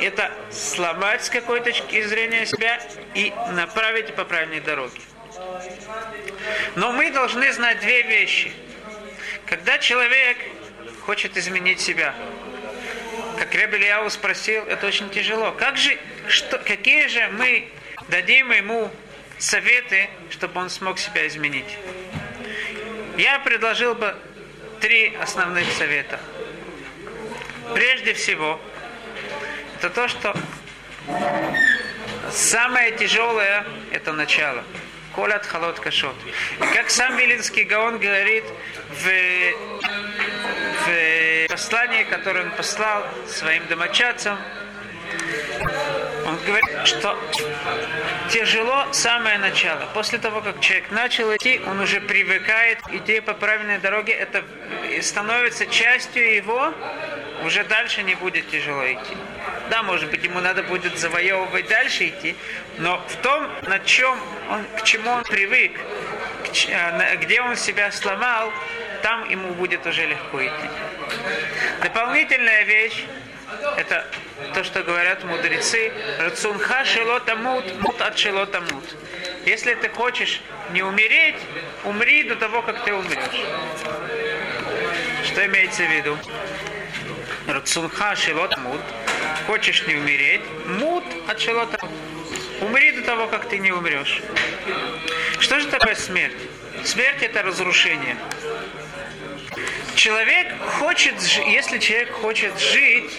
Это 0.02 0.32
сломать 0.52 1.24
с 1.24 1.30
какой 1.30 1.62
точки 1.62 2.02
зрения 2.04 2.46
себя 2.46 2.82
и 3.14 3.32
направить 3.52 4.14
по 4.16 4.26
правильной 4.26 4.60
дороге. 4.60 5.00
Но 6.76 6.92
мы 6.92 7.12
должны 7.12 7.52
знать 7.54 7.80
две 7.80 8.02
вещи. 8.02 8.52
Когда 9.46 9.78
человек 9.78 10.38
хочет 11.06 11.38
изменить 11.38 11.80
себя, 11.80 12.14
как 13.38 13.56
Ребелияу 13.56 14.10
спросил, 14.10 14.64
это 14.66 14.86
очень 14.88 15.10
тяжело. 15.10 15.52
Как 15.52 15.78
же, 15.78 15.98
что, 16.28 16.58
какие 16.60 17.08
же 17.08 17.28
мы 17.30 17.70
дадим 18.08 18.52
ему 18.52 18.92
советы, 19.40 20.10
чтобы 20.30 20.62
он 20.62 20.70
смог 20.70 21.00
себя 21.00 21.28
изменить? 21.28 21.78
Я 23.18 23.40
предложил 23.40 23.96
бы 23.96 24.16
три 24.80 25.16
основных 25.16 25.72
совета. 25.74 26.20
Прежде 27.74 28.14
всего, 28.14 28.60
это 29.78 29.90
то, 29.90 30.08
что 30.08 30.36
самое 32.32 32.92
тяжелое– 32.92 33.66
это 33.92 34.14
начало. 34.14 34.64
Колят 35.16 35.46
халот 35.46 35.80
кашот. 35.80 36.16
И 36.60 36.76
как 36.76 36.90
сам 36.90 37.18
Вилинский 37.18 37.64
Гаон 37.64 38.00
говорит 38.00 38.46
в, 38.90 39.08
в 40.86 41.48
послании, 41.50 42.04
которое 42.04 42.46
он 42.46 42.52
послал 42.52 43.04
своим 43.28 43.66
домочадцам, 43.68 44.38
он 46.26 46.38
говорит, 46.46 46.88
что 46.88 47.18
тяжело 48.30 48.86
самое 48.92 49.38
начало. 49.38 49.86
После 49.94 50.18
того, 50.18 50.42
как 50.42 50.60
человек 50.62 50.92
начал 50.92 51.36
идти, 51.36 51.62
он 51.68 51.80
уже 51.82 52.00
привыкает 52.00 52.80
идти 52.92 53.20
по 53.20 53.34
правильной 53.34 53.80
дороге, 53.80 54.14
это 54.14 54.44
становится 55.02 55.66
частью 55.66 56.36
его, 56.36 56.74
уже 57.46 57.64
дальше 57.66 58.04
не 58.04 58.16
будет 58.16 58.50
тяжело 58.50 58.86
идти. 58.86 59.18
Да, 59.72 59.84
может 59.84 60.10
быть, 60.10 60.22
ему 60.22 60.42
надо 60.42 60.64
будет 60.64 60.98
завоевывать 60.98 61.66
дальше 61.70 62.10
идти, 62.10 62.36
но 62.78 63.02
в 63.08 63.16
том, 63.22 63.50
на 63.62 63.80
чем 63.80 64.20
он, 64.50 64.66
к 64.78 64.84
чему 64.84 65.10
он 65.10 65.24
привык, 65.24 65.72
а, 66.74 67.16
где 67.16 67.40
он 67.40 67.56
себя 67.56 67.90
сломал, 67.94 68.52
там 69.02 69.30
ему 69.30 69.54
будет 69.54 69.88
уже 69.88 70.06
легко 70.06 70.46
идти. 70.46 70.70
Дополнительная 71.82 72.64
вещь, 72.64 73.06
это 73.78 74.06
то, 74.54 74.66
что 74.66 74.84
говорят 74.84 75.24
мудрецы, 75.24 75.94
«Рацунха 76.20 76.84
шелота 76.84 77.38
мут, 77.38 77.64
от 78.02 78.20
шелота 78.20 78.60
мут». 78.60 78.84
Если 79.46 79.74
ты 79.76 79.88
хочешь 79.88 80.42
не 80.74 80.84
умереть, 80.84 81.38
умри 81.86 82.24
до 82.24 82.36
того, 82.36 82.62
как 82.62 82.84
ты 82.84 82.94
умрешь. 82.94 83.18
Что 85.24 85.46
имеется 85.46 85.84
в 85.84 85.90
виду? 85.90 86.18
Рацунха 87.48 88.18
шелот 88.18 88.58
мут. 88.58 88.82
Хочешь 89.48 89.86
не 89.88 89.96
умереть, 89.96 90.42
мут 90.80 91.04
от 91.28 91.40
шелота 91.40 91.78
мут. 91.82 91.92
Умри 92.62 92.92
до 92.92 93.02
того, 93.02 93.28
как 93.28 93.50
ты 93.50 93.58
не 93.58 93.72
умрешь. 93.72 94.22
Что 95.40 95.60
же 95.60 95.68
такое 95.68 95.96
смерть? 95.96 96.38
Смерть 96.84 97.24
это 97.24 97.42
разрушение. 97.42 98.16
Человек 99.96 100.48
хочет, 100.80 101.16
если 101.48 101.80
человек 101.80 102.12
хочет 102.14 102.58
жить, 102.60 103.12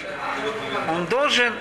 он 0.88 1.06
должен 1.06 1.52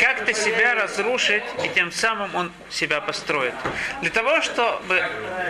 как-то 0.00 0.32
себя 0.32 0.74
разрушить, 0.74 1.44
и 1.64 1.68
тем 1.68 1.92
самым 1.92 2.34
он 2.34 2.52
себя 2.70 3.00
построит. 3.00 3.54
Для 4.00 4.10
того, 4.10 4.40
чтобы 4.40 5.04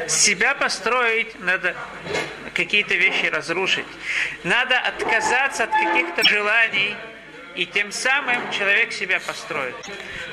себя 0.09 0.55
построить, 0.55 1.39
надо 1.41 1.77
какие-то 2.55 2.95
вещи 2.95 3.27
разрушить. 3.27 3.87
Надо 4.43 4.79
отказаться 4.79 5.65
от 5.65 5.71
каких-то 5.71 6.23
желаний, 6.25 6.97
и 7.55 7.67
тем 7.67 7.93
самым 7.93 8.51
человек 8.51 8.93
себя 8.93 9.21
построит. 9.21 9.75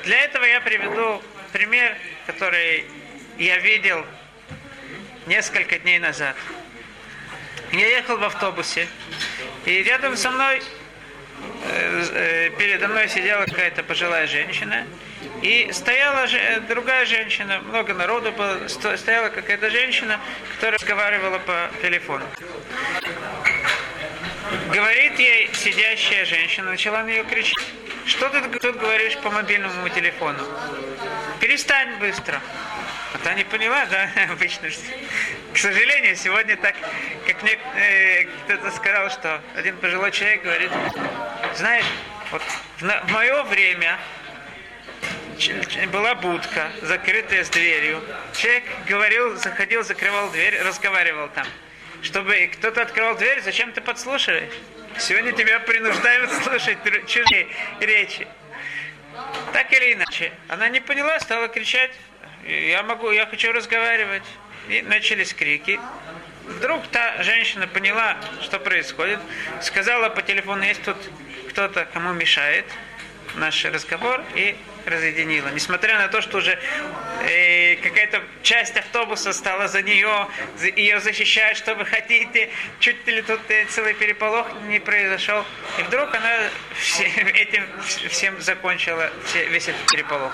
Для 0.04 0.20
этого 0.20 0.44
я 0.44 0.62
приведу 0.62 1.22
пример, 1.52 1.96
который 2.26 2.86
я 3.38 3.58
видел 3.60 4.06
несколько 5.28 5.80
дней 5.80 6.00
назад. 6.00 6.36
Я 7.72 7.88
ехал 7.88 8.18
в 8.18 8.24
автобусе, 8.24 8.88
и 9.66 9.84
рядом 9.84 10.18
со 10.18 10.32
мной, 10.32 10.62
э, 11.66 12.04
э, 12.14 12.50
передо 12.58 12.88
мной 12.88 13.08
сидела 13.08 13.46
какая-то 13.46 13.84
пожилая 13.84 14.26
женщина, 14.26 14.88
и 15.42 15.70
стояла 15.72 16.28
другая 16.68 17.06
женщина, 17.06 17.60
много 17.60 17.94
народу 17.94 18.32
было, 18.32 18.68
стояла 18.68 19.30
какая-то 19.30 19.70
женщина, 19.70 20.20
которая 20.56 20.80
разговаривала 20.80 21.40
по 21.40 21.70
телефону. 21.82 22.26
Говорит 24.72 25.20
ей 25.20 25.50
сидящая 25.54 26.26
женщина, 26.26 26.72
начала 26.72 27.04
на 27.04 27.08
нее 27.08 27.24
кричать. 27.24 27.54
Что 28.06 28.30
ты 28.30 28.42
тут 28.42 28.78
говоришь 28.78 29.16
по 29.18 29.30
мобильному 29.30 29.88
телефону? 29.90 30.40
Перестань 31.40 32.00
быстро. 32.00 32.42
А 33.14 33.18
та 33.20 33.34
не 33.34 33.44
поняла, 33.44 33.86
да, 33.86 34.10
обычно. 34.32 34.70
К 35.54 35.58
сожалению, 35.58 36.16
сегодня 36.16 36.58
так, 36.58 36.76
как 37.28 37.44
мне 37.44 37.60
э, 37.76 38.26
кто-то 38.46 38.72
сказал, 38.72 39.10
что 39.12 39.42
один 39.56 39.78
пожилой 39.78 40.12
человек 40.12 40.44
говорит, 40.44 40.72
знаешь, 41.56 41.86
вот 42.32 42.42
в, 42.78 42.84
на, 42.84 43.02
в 43.02 43.12
мое 43.12 43.44
время 43.44 44.00
была 45.92 46.16
будка, 46.16 46.72
закрытая 46.82 47.44
с 47.44 47.50
дверью. 47.50 48.04
Человек 48.36 48.64
говорил, 48.88 49.36
заходил, 49.38 49.84
закрывал 49.84 50.32
дверь, 50.32 50.60
разговаривал 50.62 51.30
там. 51.30 51.46
Чтобы 52.02 52.50
кто-то 52.54 52.82
открывал 52.82 53.18
дверь, 53.18 53.42
зачем 53.42 53.72
ты 53.74 53.82
подслушиваешь? 53.82 54.54
Сегодня 54.98 55.32
тебя 55.32 55.60
принуждают 55.60 56.32
слушать 56.44 56.78
чужие 57.08 57.48
речи. 57.80 58.28
Так 59.54 59.72
или 59.74 59.94
иначе. 59.94 60.32
Она 60.48 60.70
не 60.70 60.80
поняла, 60.80 61.20
стала 61.20 61.48
кричать, 61.48 61.92
я 62.46 62.84
могу, 62.84 63.12
я 63.12 63.26
хочу 63.26 63.52
разговаривать. 63.52 64.24
И 64.70 64.82
начались 64.82 65.34
крики. 65.34 65.80
Вдруг 66.46 66.88
та 66.88 67.22
женщина 67.24 67.68
поняла, 67.68 68.18
что 68.42 68.60
происходит, 68.60 69.20
сказала 69.62 70.10
по 70.10 70.22
телефону, 70.22 70.64
есть 70.64 70.82
тут 70.84 70.98
кто-то, 71.50 71.86
кому 71.86 72.14
мешает 72.14 72.66
наш 73.36 73.66
разговор, 73.66 74.24
и 74.36 74.56
разъединила. 74.86 75.50
Несмотря 75.50 75.98
на 75.98 76.08
то, 76.08 76.22
что 76.22 76.38
уже 76.38 76.58
э, 77.28 77.76
какая-то 77.78 78.22
часть 78.44 78.78
автобуса 78.78 79.34
стала 79.34 79.68
за 79.68 79.82
нее, 79.82 80.28
ее 80.76 81.00
защищает, 81.00 81.58
что 81.58 81.76
вы 81.76 81.86
хотите, 81.86 82.50
чуть 82.80 83.06
ли 83.08 83.22
тут 83.22 83.40
э, 83.50 83.66
целый 83.66 83.94
переполох 83.94 84.48
не 84.68 84.80
произошел. 84.80 85.46
И 85.78 85.84
вдруг 85.84 86.14
она 86.14 86.50
все, 86.76 87.04
этим 87.36 87.66
всем 88.10 88.40
закончила 88.42 89.12
все, 89.26 89.46
весь 89.46 89.68
этот 89.68 89.86
переполох. 89.92 90.34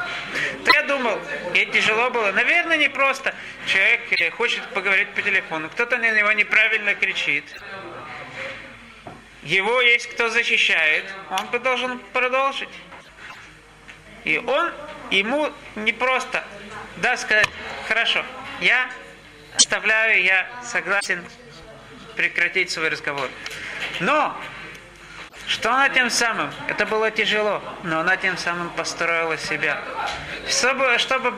То 0.64 0.72
я 0.72 0.84
думал, 0.84 1.20
ей 1.54 1.66
тяжело 1.68 2.10
было. 2.10 2.32
Наверное, 2.32 2.78
не 2.78 2.90
просто. 2.90 3.34
Человек 3.68 4.02
э, 4.20 4.30
хочет 4.32 4.66
поговорить 4.70 5.10
по 5.10 5.22
телефону, 5.22 5.70
кто-то 5.70 5.98
на 5.98 6.12
него 6.12 6.32
неправильно 6.32 6.96
кричит 6.96 7.46
его 9.46 9.80
есть 9.82 10.08
кто 10.08 10.30
защищает, 10.30 11.06
он 11.30 11.62
должен 11.62 12.00
продолжить. 12.14 12.70
И 14.26 14.38
он, 14.40 14.74
ему 15.12 15.52
не 15.76 15.94
просто 15.94 16.44
да 16.98 17.18
сказать, 17.18 17.48
хорошо, 17.88 18.24
я 18.62 18.90
оставляю, 19.56 20.24
я 20.24 20.48
согласен 20.64 21.24
прекратить 22.16 22.72
свой 22.72 22.90
разговор. 22.90 23.30
Но, 24.00 24.36
что 25.48 25.72
она 25.72 25.90
тем 25.90 26.10
самым, 26.10 26.52
это 26.68 26.86
было 26.86 27.12
тяжело, 27.12 27.62
но 27.84 28.00
она 28.00 28.16
тем 28.18 28.38
самым 28.38 28.70
построила 28.72 29.38
себя. 29.38 29.82
Чтобы, 30.48 30.98
чтобы, 31.00 31.38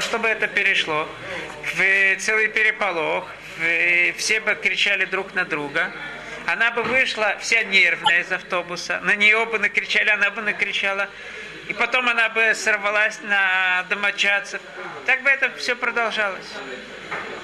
чтобы 0.00 0.28
это 0.28 0.48
перешло 0.48 1.06
в 1.64 2.16
целый 2.18 2.48
переполох, 2.48 3.26
в, 3.58 4.12
все 4.16 4.40
кричали 4.40 5.04
друг 5.04 5.34
на 5.34 5.44
друга, 5.44 5.92
она 6.48 6.70
бы 6.70 6.82
вышла 6.82 7.36
вся 7.40 7.62
нервная 7.64 8.20
из 8.20 8.32
автобуса, 8.32 9.00
на 9.00 9.14
нее 9.14 9.44
бы 9.44 9.58
накричали, 9.58 10.08
она 10.08 10.30
бы 10.30 10.40
накричала, 10.40 11.06
и 11.68 11.74
потом 11.74 12.08
она 12.08 12.30
бы 12.30 12.54
сорвалась 12.54 13.20
на 13.20 13.84
домочадцев. 13.90 14.58
Так 15.04 15.22
бы 15.22 15.28
это 15.28 15.50
все 15.56 15.76
продолжалось. 15.76 16.50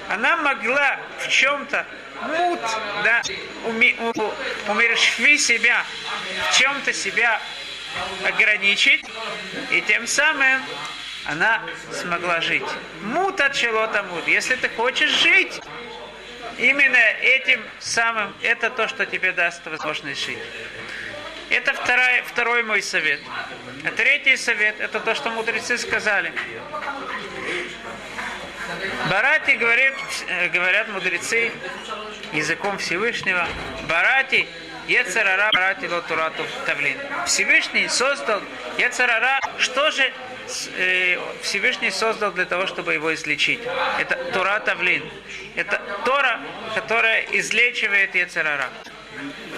Она 0.09 0.37
могла 0.37 0.99
в 1.19 1.27
чем-то 1.27 1.85
мут, 2.21 2.59
да, 3.03 3.21
уми, 3.65 3.95
умершви 4.67 5.37
себя, 5.37 5.85
в 6.49 6.57
чем-то 6.57 6.91
себя 6.91 7.39
ограничить, 8.27 9.05
и 9.69 9.81
тем 9.81 10.07
самым 10.07 10.63
она 11.25 11.61
смогла 11.91 12.41
жить. 12.41 12.65
Мут 13.03 13.39
от 13.39 13.53
чего-то 13.53 14.01
мут. 14.01 14.27
Если 14.27 14.55
ты 14.55 14.67
хочешь 14.69 15.11
жить, 15.11 15.61
именно 16.57 16.97
этим 17.21 17.63
самым, 17.79 18.35
это 18.41 18.69
то, 18.69 18.87
что 18.87 19.05
тебе 19.05 19.31
даст 19.31 19.65
возможность 19.65 20.25
жить. 20.25 20.37
Это 21.49 21.73
второй, 21.73 22.21
второй 22.25 22.63
мой 22.63 22.81
совет. 22.81 23.19
А 23.85 23.91
третий 23.91 24.35
совет, 24.35 24.79
это 24.79 24.99
то, 24.99 25.13
что 25.13 25.29
мудрецы 25.29 25.77
сказали. 25.77 26.33
Барати 29.09 29.51
говорит, 29.51 29.93
э, 30.27 30.49
говорят 30.49 30.87
мудрецы 30.89 31.51
языком 32.33 32.77
Всевышнего. 32.79 33.47
Барати 33.87 34.47
Ецарара 34.87 35.49
Барати 35.53 35.85
Лотурату 35.85 36.43
Тавлин. 36.65 36.97
Всевышний 37.25 37.87
создал 37.87 38.41
Ецарара. 38.77 39.39
Что 39.57 39.91
же 39.91 40.11
Всевышний 41.41 41.91
создал 41.91 42.31
для 42.31 42.45
того, 42.45 42.67
чтобы 42.67 42.93
его 42.93 43.13
излечить? 43.13 43.59
Это 43.99 44.15
Тура 44.33 44.59
Тавлин. 44.59 45.03
Это 45.55 45.81
Тора, 46.05 46.39
которая 46.73 47.25
излечивает 47.31 48.15
Ецарара. 48.15 48.69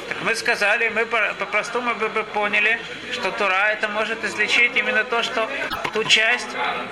Так 0.07 0.17
мы 0.21 0.35
сказали, 0.35 0.89
мы 0.89 1.05
по-простому 1.05 1.95
бы, 1.95 2.09
бы 2.09 2.23
поняли, 2.23 2.79
что 3.11 3.31
Тура 3.31 3.71
это 3.71 3.87
может 3.87 4.23
излечить 4.23 4.75
именно 4.75 5.03
то, 5.03 5.23
что 5.23 5.49
ту 5.93 6.03
часть 6.03 6.49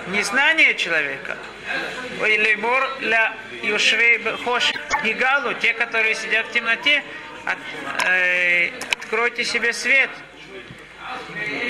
незнания 0.08 0.74
человека. 0.74 1.38
Или 2.28 2.56
мор 2.56 2.90
для 3.00 3.34
Юшвей 3.64 4.22
Хош 4.44 4.72
и 5.04 5.14
Галу, 5.14 5.54
те, 5.54 5.74
которые 5.74 6.16
сидят 6.16 6.48
в 6.48 6.52
темноте, 6.52 7.04
от, 7.46 7.58
э, 8.08 8.72
откройте 8.98 9.44
себе 9.44 9.74
свет. 9.74 10.10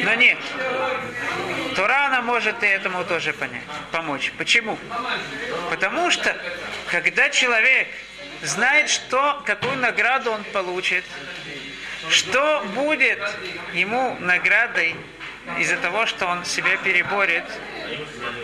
Но 0.03 0.13
нет. 0.15 0.37
Тура, 1.75 2.05
она 2.05 2.21
может 2.21 2.63
и 2.63 2.67
этому 2.67 3.03
тоже 3.03 3.33
понять, 3.33 3.63
помочь. 3.91 4.31
Почему? 4.37 4.77
Потому 5.69 6.09
что, 6.09 6.35
когда 6.89 7.29
человек 7.29 7.87
знает, 8.41 8.89
что, 8.89 9.41
какую 9.45 9.77
награду 9.77 10.31
он 10.31 10.43
получит, 10.45 11.03
что 12.09 12.63
будет 12.73 13.19
ему 13.73 14.15
наградой 14.19 14.95
из-за 15.59 15.77
того, 15.77 16.05
что 16.05 16.27
он 16.27 16.45
себя 16.45 16.77
переборет, 16.77 17.45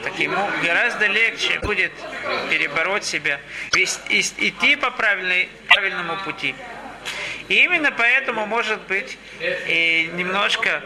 так 0.04 0.18
ему 0.20 0.50
гораздо 0.64 1.08
легче 1.08 1.60
будет 1.60 1.92
перебороть 2.50 3.06
себя, 3.06 3.40
идти 3.72 4.76
по 4.76 4.92
правильной, 4.92 5.50
правильному 5.68 6.18
пути. 6.24 6.54
И 7.52 7.66
именно 7.66 7.92
поэтому, 7.92 8.46
может 8.46 8.80
быть, 8.84 9.18
и 9.42 10.10
немножко 10.14 10.82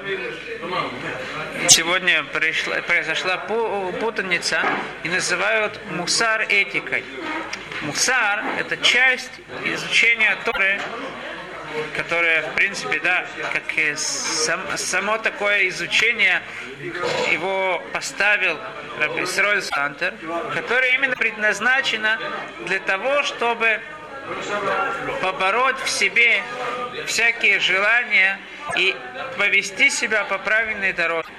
сегодня 1.70 2.24
пришла, 2.24 2.78
произошла 2.82 3.38
путаница 3.38 4.64
и 5.04 5.10
называют 5.10 5.80
мусар 5.92 6.42
этикой. 6.50 7.04
мусар– 7.84 8.44
это 8.60 8.78
часть 8.78 9.30
изучения 9.64 10.36
Торы, 10.44 10.82
которое, 11.96 12.42
в 12.42 12.56
принципе, 12.56 13.00
да, 13.00 13.28
как 13.54 13.64
сам, 13.96 14.62
само 14.76 15.20
такое 15.20 15.68
изучение 15.68 16.42
его 17.32 17.80
поставил 17.94 18.58
Рабисроль 19.00 19.62
Сантер, 19.62 20.16
которое 20.56 20.96
именно 20.96 21.16
предназначено 21.16 22.20
для 22.66 22.80
того, 22.80 23.22
чтобы 23.22 23.82
побороть 25.22 25.80
в 25.80 25.90
себе 25.90 26.42
всякие 27.06 27.60
желания 27.60 28.40
и 28.78 28.96
повести 29.38 29.90
себя 29.90 30.24
по 30.26 30.38
правильной 30.38 30.94
дороге. 30.94 31.30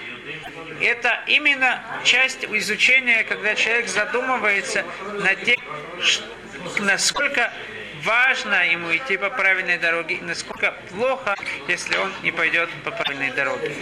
Это 0.80 1.22
именно 1.26 1.82
часть 2.04 2.44
изучения, 2.44 3.24
когда 3.24 3.54
человек 3.54 3.88
задумывается 3.88 4.84
над 5.22 5.44
тем, 5.44 5.60
насколько 6.80 7.52
важно 8.02 8.70
ему 8.70 8.94
идти 8.94 9.16
по 9.16 9.30
правильной 9.30 9.78
дороге, 9.78 10.18
насколько 10.22 10.74
плохо, 10.90 11.35
если 11.68 11.96
он 11.96 12.12
не 12.22 12.32
пойдет 12.32 12.70
по 12.84 12.90
правильной 12.90 13.30
дороге. 13.30 13.72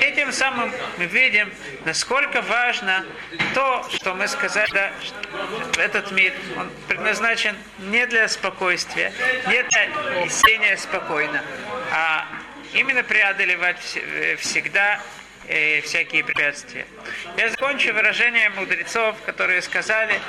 Этим 0.00 0.32
самым 0.32 0.72
мы 0.98 1.06
видим, 1.06 1.52
насколько 1.84 2.42
важно 2.42 3.04
то, 3.54 3.86
что 3.90 4.14
мы 4.14 4.28
сказали, 4.28 4.70
да, 4.72 4.90
этот 5.78 6.10
мир, 6.12 6.32
он 6.56 6.70
предназначен 6.88 7.56
не 7.78 8.06
для 8.06 8.28
спокойствия, 8.28 9.12
не 9.46 9.62
для 9.62 10.28
сидения 10.28 10.76
спокойно, 10.76 11.42
а 11.92 12.26
именно 12.72 13.02
преодолевать 13.02 13.98
всегда 14.38 15.00
э, 15.48 15.80
всякие 15.82 16.24
препятствия. 16.24 16.86
Я 17.36 17.48
закончу 17.50 17.92
выражением 17.92 18.54
мудрецов, 18.56 19.16
которые 19.26 19.62
сказали, 19.62 20.20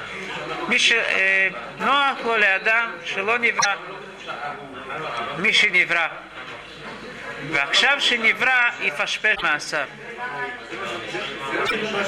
э, 0.70 1.52
Ноах 1.80 2.24
лоле 2.26 2.56
Адам, 2.56 2.92
шело 3.06 3.38
невра, 3.38 3.78
Вахшав 7.52 8.02
шеневра 8.02 8.74
и 8.82 8.90
фашпеш 8.92 9.38
маасар. 9.42 9.88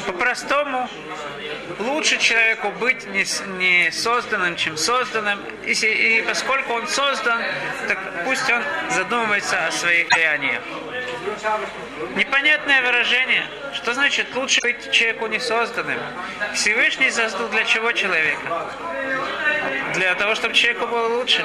По-простому, 0.06 0.90
лучше 1.80 2.18
человеку 2.18 2.72
быть 2.72 3.06
не, 3.08 3.26
не 3.58 3.92
созданным, 3.92 4.56
чем 4.56 4.78
созданным. 4.78 5.40
И, 5.66 5.74
и 5.74 6.22
поскольку 6.22 6.74
он 6.74 6.88
создан, 6.88 7.42
так 7.88 8.00
пусть 8.24 8.50
он 8.50 8.64
задумывается 8.90 9.68
о 9.68 9.72
своих 9.72 10.10
деяниях. 10.10 10.62
Непонятное 12.16 12.82
выражение. 12.82 13.46
Что 13.74 13.94
значит 13.94 14.34
лучше 14.36 14.62
быть 14.62 14.92
человеку 14.92 15.28
не 15.28 15.40
созданным? 15.40 16.00
Всевышний 16.54 17.12
создал 17.12 17.50
для 17.50 17.66
чего 17.66 17.92
человека? 17.92 18.72
Для 19.94 20.16
того, 20.16 20.36
чтобы 20.36 20.54
человеку 20.54 20.88
было 20.88 21.08
лучше. 21.18 21.44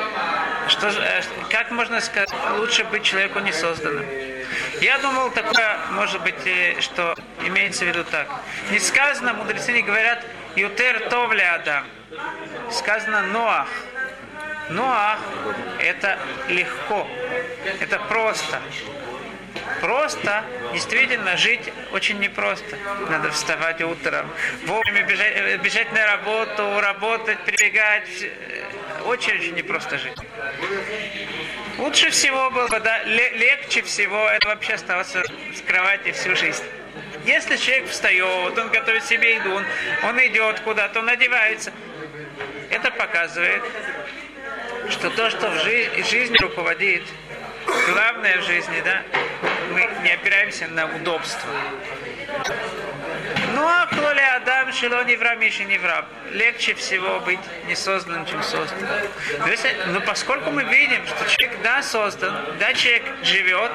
Что, 0.70 0.86
э, 0.88 1.22
как 1.50 1.72
можно 1.72 2.00
сказать, 2.00 2.32
лучше 2.56 2.84
быть 2.84 3.02
человеку 3.02 3.40
не 3.40 3.52
созданным? 3.52 4.06
Я 4.80 4.98
думал, 4.98 5.30
такое, 5.30 5.78
может 5.90 6.22
быть, 6.22 6.46
э, 6.46 6.80
что 6.80 7.16
имеется 7.44 7.84
в 7.84 7.88
виду 7.88 8.04
так. 8.04 8.28
Не 8.70 8.78
сказано, 8.78 9.34
мудрецы 9.34 9.72
не 9.72 9.82
говорят, 9.82 10.24
Ютер 10.54 11.08
Товле 11.10 11.44
Адам. 11.44 11.84
Сказано 12.70 13.22
Ноах. 13.22 13.68
Ноах– 14.68 15.18
это 15.80 16.18
легко, 16.48 17.08
это 17.80 17.98
просто. 18.08 18.60
Просто, 19.80 20.44
действительно, 20.72 21.36
жить 21.36 21.72
очень 21.92 22.20
непросто. 22.20 22.76
Надо 23.08 23.32
вставать 23.32 23.82
утром, 23.82 24.30
вовремя 24.66 25.02
бежать, 25.02 25.32
э, 25.34 25.56
бежать 25.56 25.92
на 25.92 26.06
работу, 26.06 26.80
работать, 26.80 27.38
прибегать. 27.40 28.08
Очень-очень 29.04 29.54
непросто 29.54 29.98
жить. 29.98 30.16
Лучше 31.78 32.10
всего 32.10 32.50
было 32.50 32.68
бы, 32.68 32.80
да, 32.80 33.02
легче 33.04 33.82
всего 33.82 34.28
это 34.28 34.48
вообще 34.48 34.74
оставаться 34.74 35.22
в 35.22 35.64
кровати 35.64 36.12
всю 36.12 36.36
жизнь. 36.36 36.62
Если 37.24 37.56
человек 37.56 37.88
встает, 37.88 38.58
он 38.58 38.68
готовит 38.70 39.04
себе 39.04 39.34
еду, 39.36 39.54
он, 39.54 39.64
он 40.04 40.18
идет 40.26 40.60
куда-то, 40.60 41.00
он 41.00 41.08
одевается, 41.08 41.72
это 42.70 42.90
показывает, 42.90 43.62
что 44.90 45.10
то, 45.10 45.30
что 45.30 45.50
в 45.50 45.64
жизни, 45.64 46.02
жизни 46.02 46.36
руководит, 46.38 47.02
главное 47.88 48.38
в 48.38 48.44
жизни, 48.44 48.80
да, 48.84 49.02
мы 49.72 49.88
не 50.02 50.12
опираемся 50.12 50.66
на 50.68 50.86
удобство. 50.86 51.50
Ну 53.60 53.66
а 53.66 53.86
Адам 54.36 54.72
шило 54.72 55.04
не 55.04 55.16
вра, 55.16 55.34
Миша 55.34 55.64
не 55.64 55.76
вра. 55.76 56.06
Легче 56.32 56.72
всего 56.74 57.20
быть 57.20 57.40
не 57.66 57.74
созданным, 57.74 58.24
чем 58.24 58.42
созданным. 58.42 58.88
Но 59.86 59.92
ну, 59.92 60.00
поскольку 60.00 60.50
мы 60.50 60.64
видим, 60.64 61.06
что 61.06 61.28
человек 61.28 61.58
да 61.62 61.82
создан, 61.82 62.34
да 62.58 62.72
человек 62.72 63.02
живет, 63.22 63.72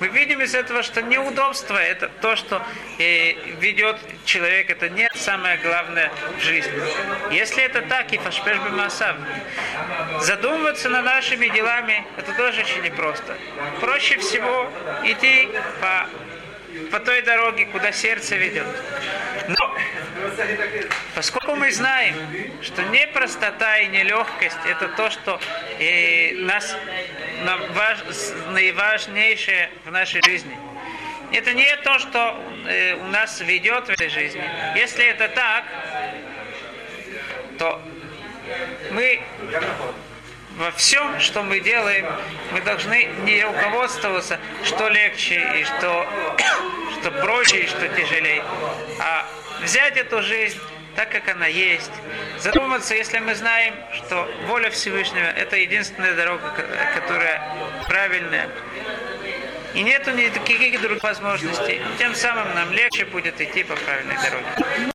мы 0.00 0.08
видим 0.08 0.42
из 0.42 0.54
этого, 0.54 0.82
что 0.82 1.00
неудобство 1.00 1.76
это 1.78 2.10
то, 2.20 2.36
что 2.36 2.62
э, 2.98 3.32
ведет 3.58 3.96
человек, 4.26 4.68
это 4.68 4.90
не 4.90 5.08
самое 5.14 5.56
главное 5.58 6.12
в 6.36 6.42
жизни. 6.42 6.72
Если 7.30 7.62
это 7.62 7.80
так, 7.82 8.12
и 8.12 8.18
фашпеш 8.18 8.58
масав, 8.70 9.16
задумываться 10.20 10.90
над 10.90 11.06
нашими 11.06 11.48
делами, 11.48 12.04
это 12.18 12.32
тоже 12.34 12.60
очень 12.60 12.82
непросто. 12.82 13.34
Проще 13.80 14.18
всего 14.18 14.70
идти 15.04 15.48
по 15.80 16.06
по 16.90 17.00
той 17.00 17.22
дороге, 17.22 17.66
куда 17.66 17.92
сердце 17.92 18.36
ведет. 18.36 18.66
Но 19.48 19.76
поскольку 21.14 21.54
мы 21.54 21.72
знаем, 21.72 22.14
что 22.62 22.82
не 22.84 23.06
простота 23.08 23.78
и 23.78 23.88
не 23.88 24.02
легкость 24.02 24.58
это 24.66 24.88
то, 24.88 25.10
что 25.10 25.40
э, 25.78 26.34
нас 26.34 26.76
важ, 27.74 27.98
наиважнейшее 28.50 29.70
в 29.84 29.90
нашей 29.90 30.22
жизни. 30.22 30.56
Это 31.32 31.52
не 31.52 31.76
то, 31.78 31.98
что 31.98 32.40
э, 32.66 32.94
у 32.94 33.06
нас 33.06 33.40
ведет 33.40 33.86
в 33.86 33.90
этой 33.90 34.08
жизни. 34.08 34.42
Если 34.74 35.04
это 35.04 35.28
так, 35.28 35.64
то 37.58 37.80
мы 38.90 39.20
во 40.60 40.70
всем, 40.72 41.18
что 41.20 41.42
мы 41.42 41.60
делаем, 41.60 42.06
мы 42.52 42.60
должны 42.60 43.08
не 43.24 43.42
руководствоваться, 43.42 44.38
что 44.62 44.88
легче 44.88 45.42
и 45.58 45.64
что, 45.64 46.06
что 47.00 47.10
проще 47.10 47.62
и 47.62 47.66
что 47.66 47.88
тяжелее, 47.88 48.44
а 49.00 49.26
взять 49.62 49.96
эту 49.96 50.22
жизнь 50.22 50.58
так, 50.96 51.10
как 51.10 51.28
она 51.28 51.46
есть. 51.46 51.90
Задуматься, 52.38 52.94
если 52.94 53.20
мы 53.20 53.34
знаем, 53.34 53.74
что 53.94 54.28
воля 54.48 54.68
Всевышнего– 54.70 55.24
это 55.36 55.56
единственная 55.56 56.14
дорога, 56.14 56.54
которая 56.94 57.40
правильная. 57.88 58.50
И 59.72 59.82
нету 59.82 60.10
никаких 60.10 60.80
других 60.82 61.02
возможностей. 61.02 61.80
Тем 61.98 62.14
самым 62.14 62.54
нам 62.54 62.70
легче 62.72 63.06
будет 63.06 63.40
идти 63.40 63.62
по 63.62 63.76
правильной 63.76 64.16
дороге. 64.16 64.89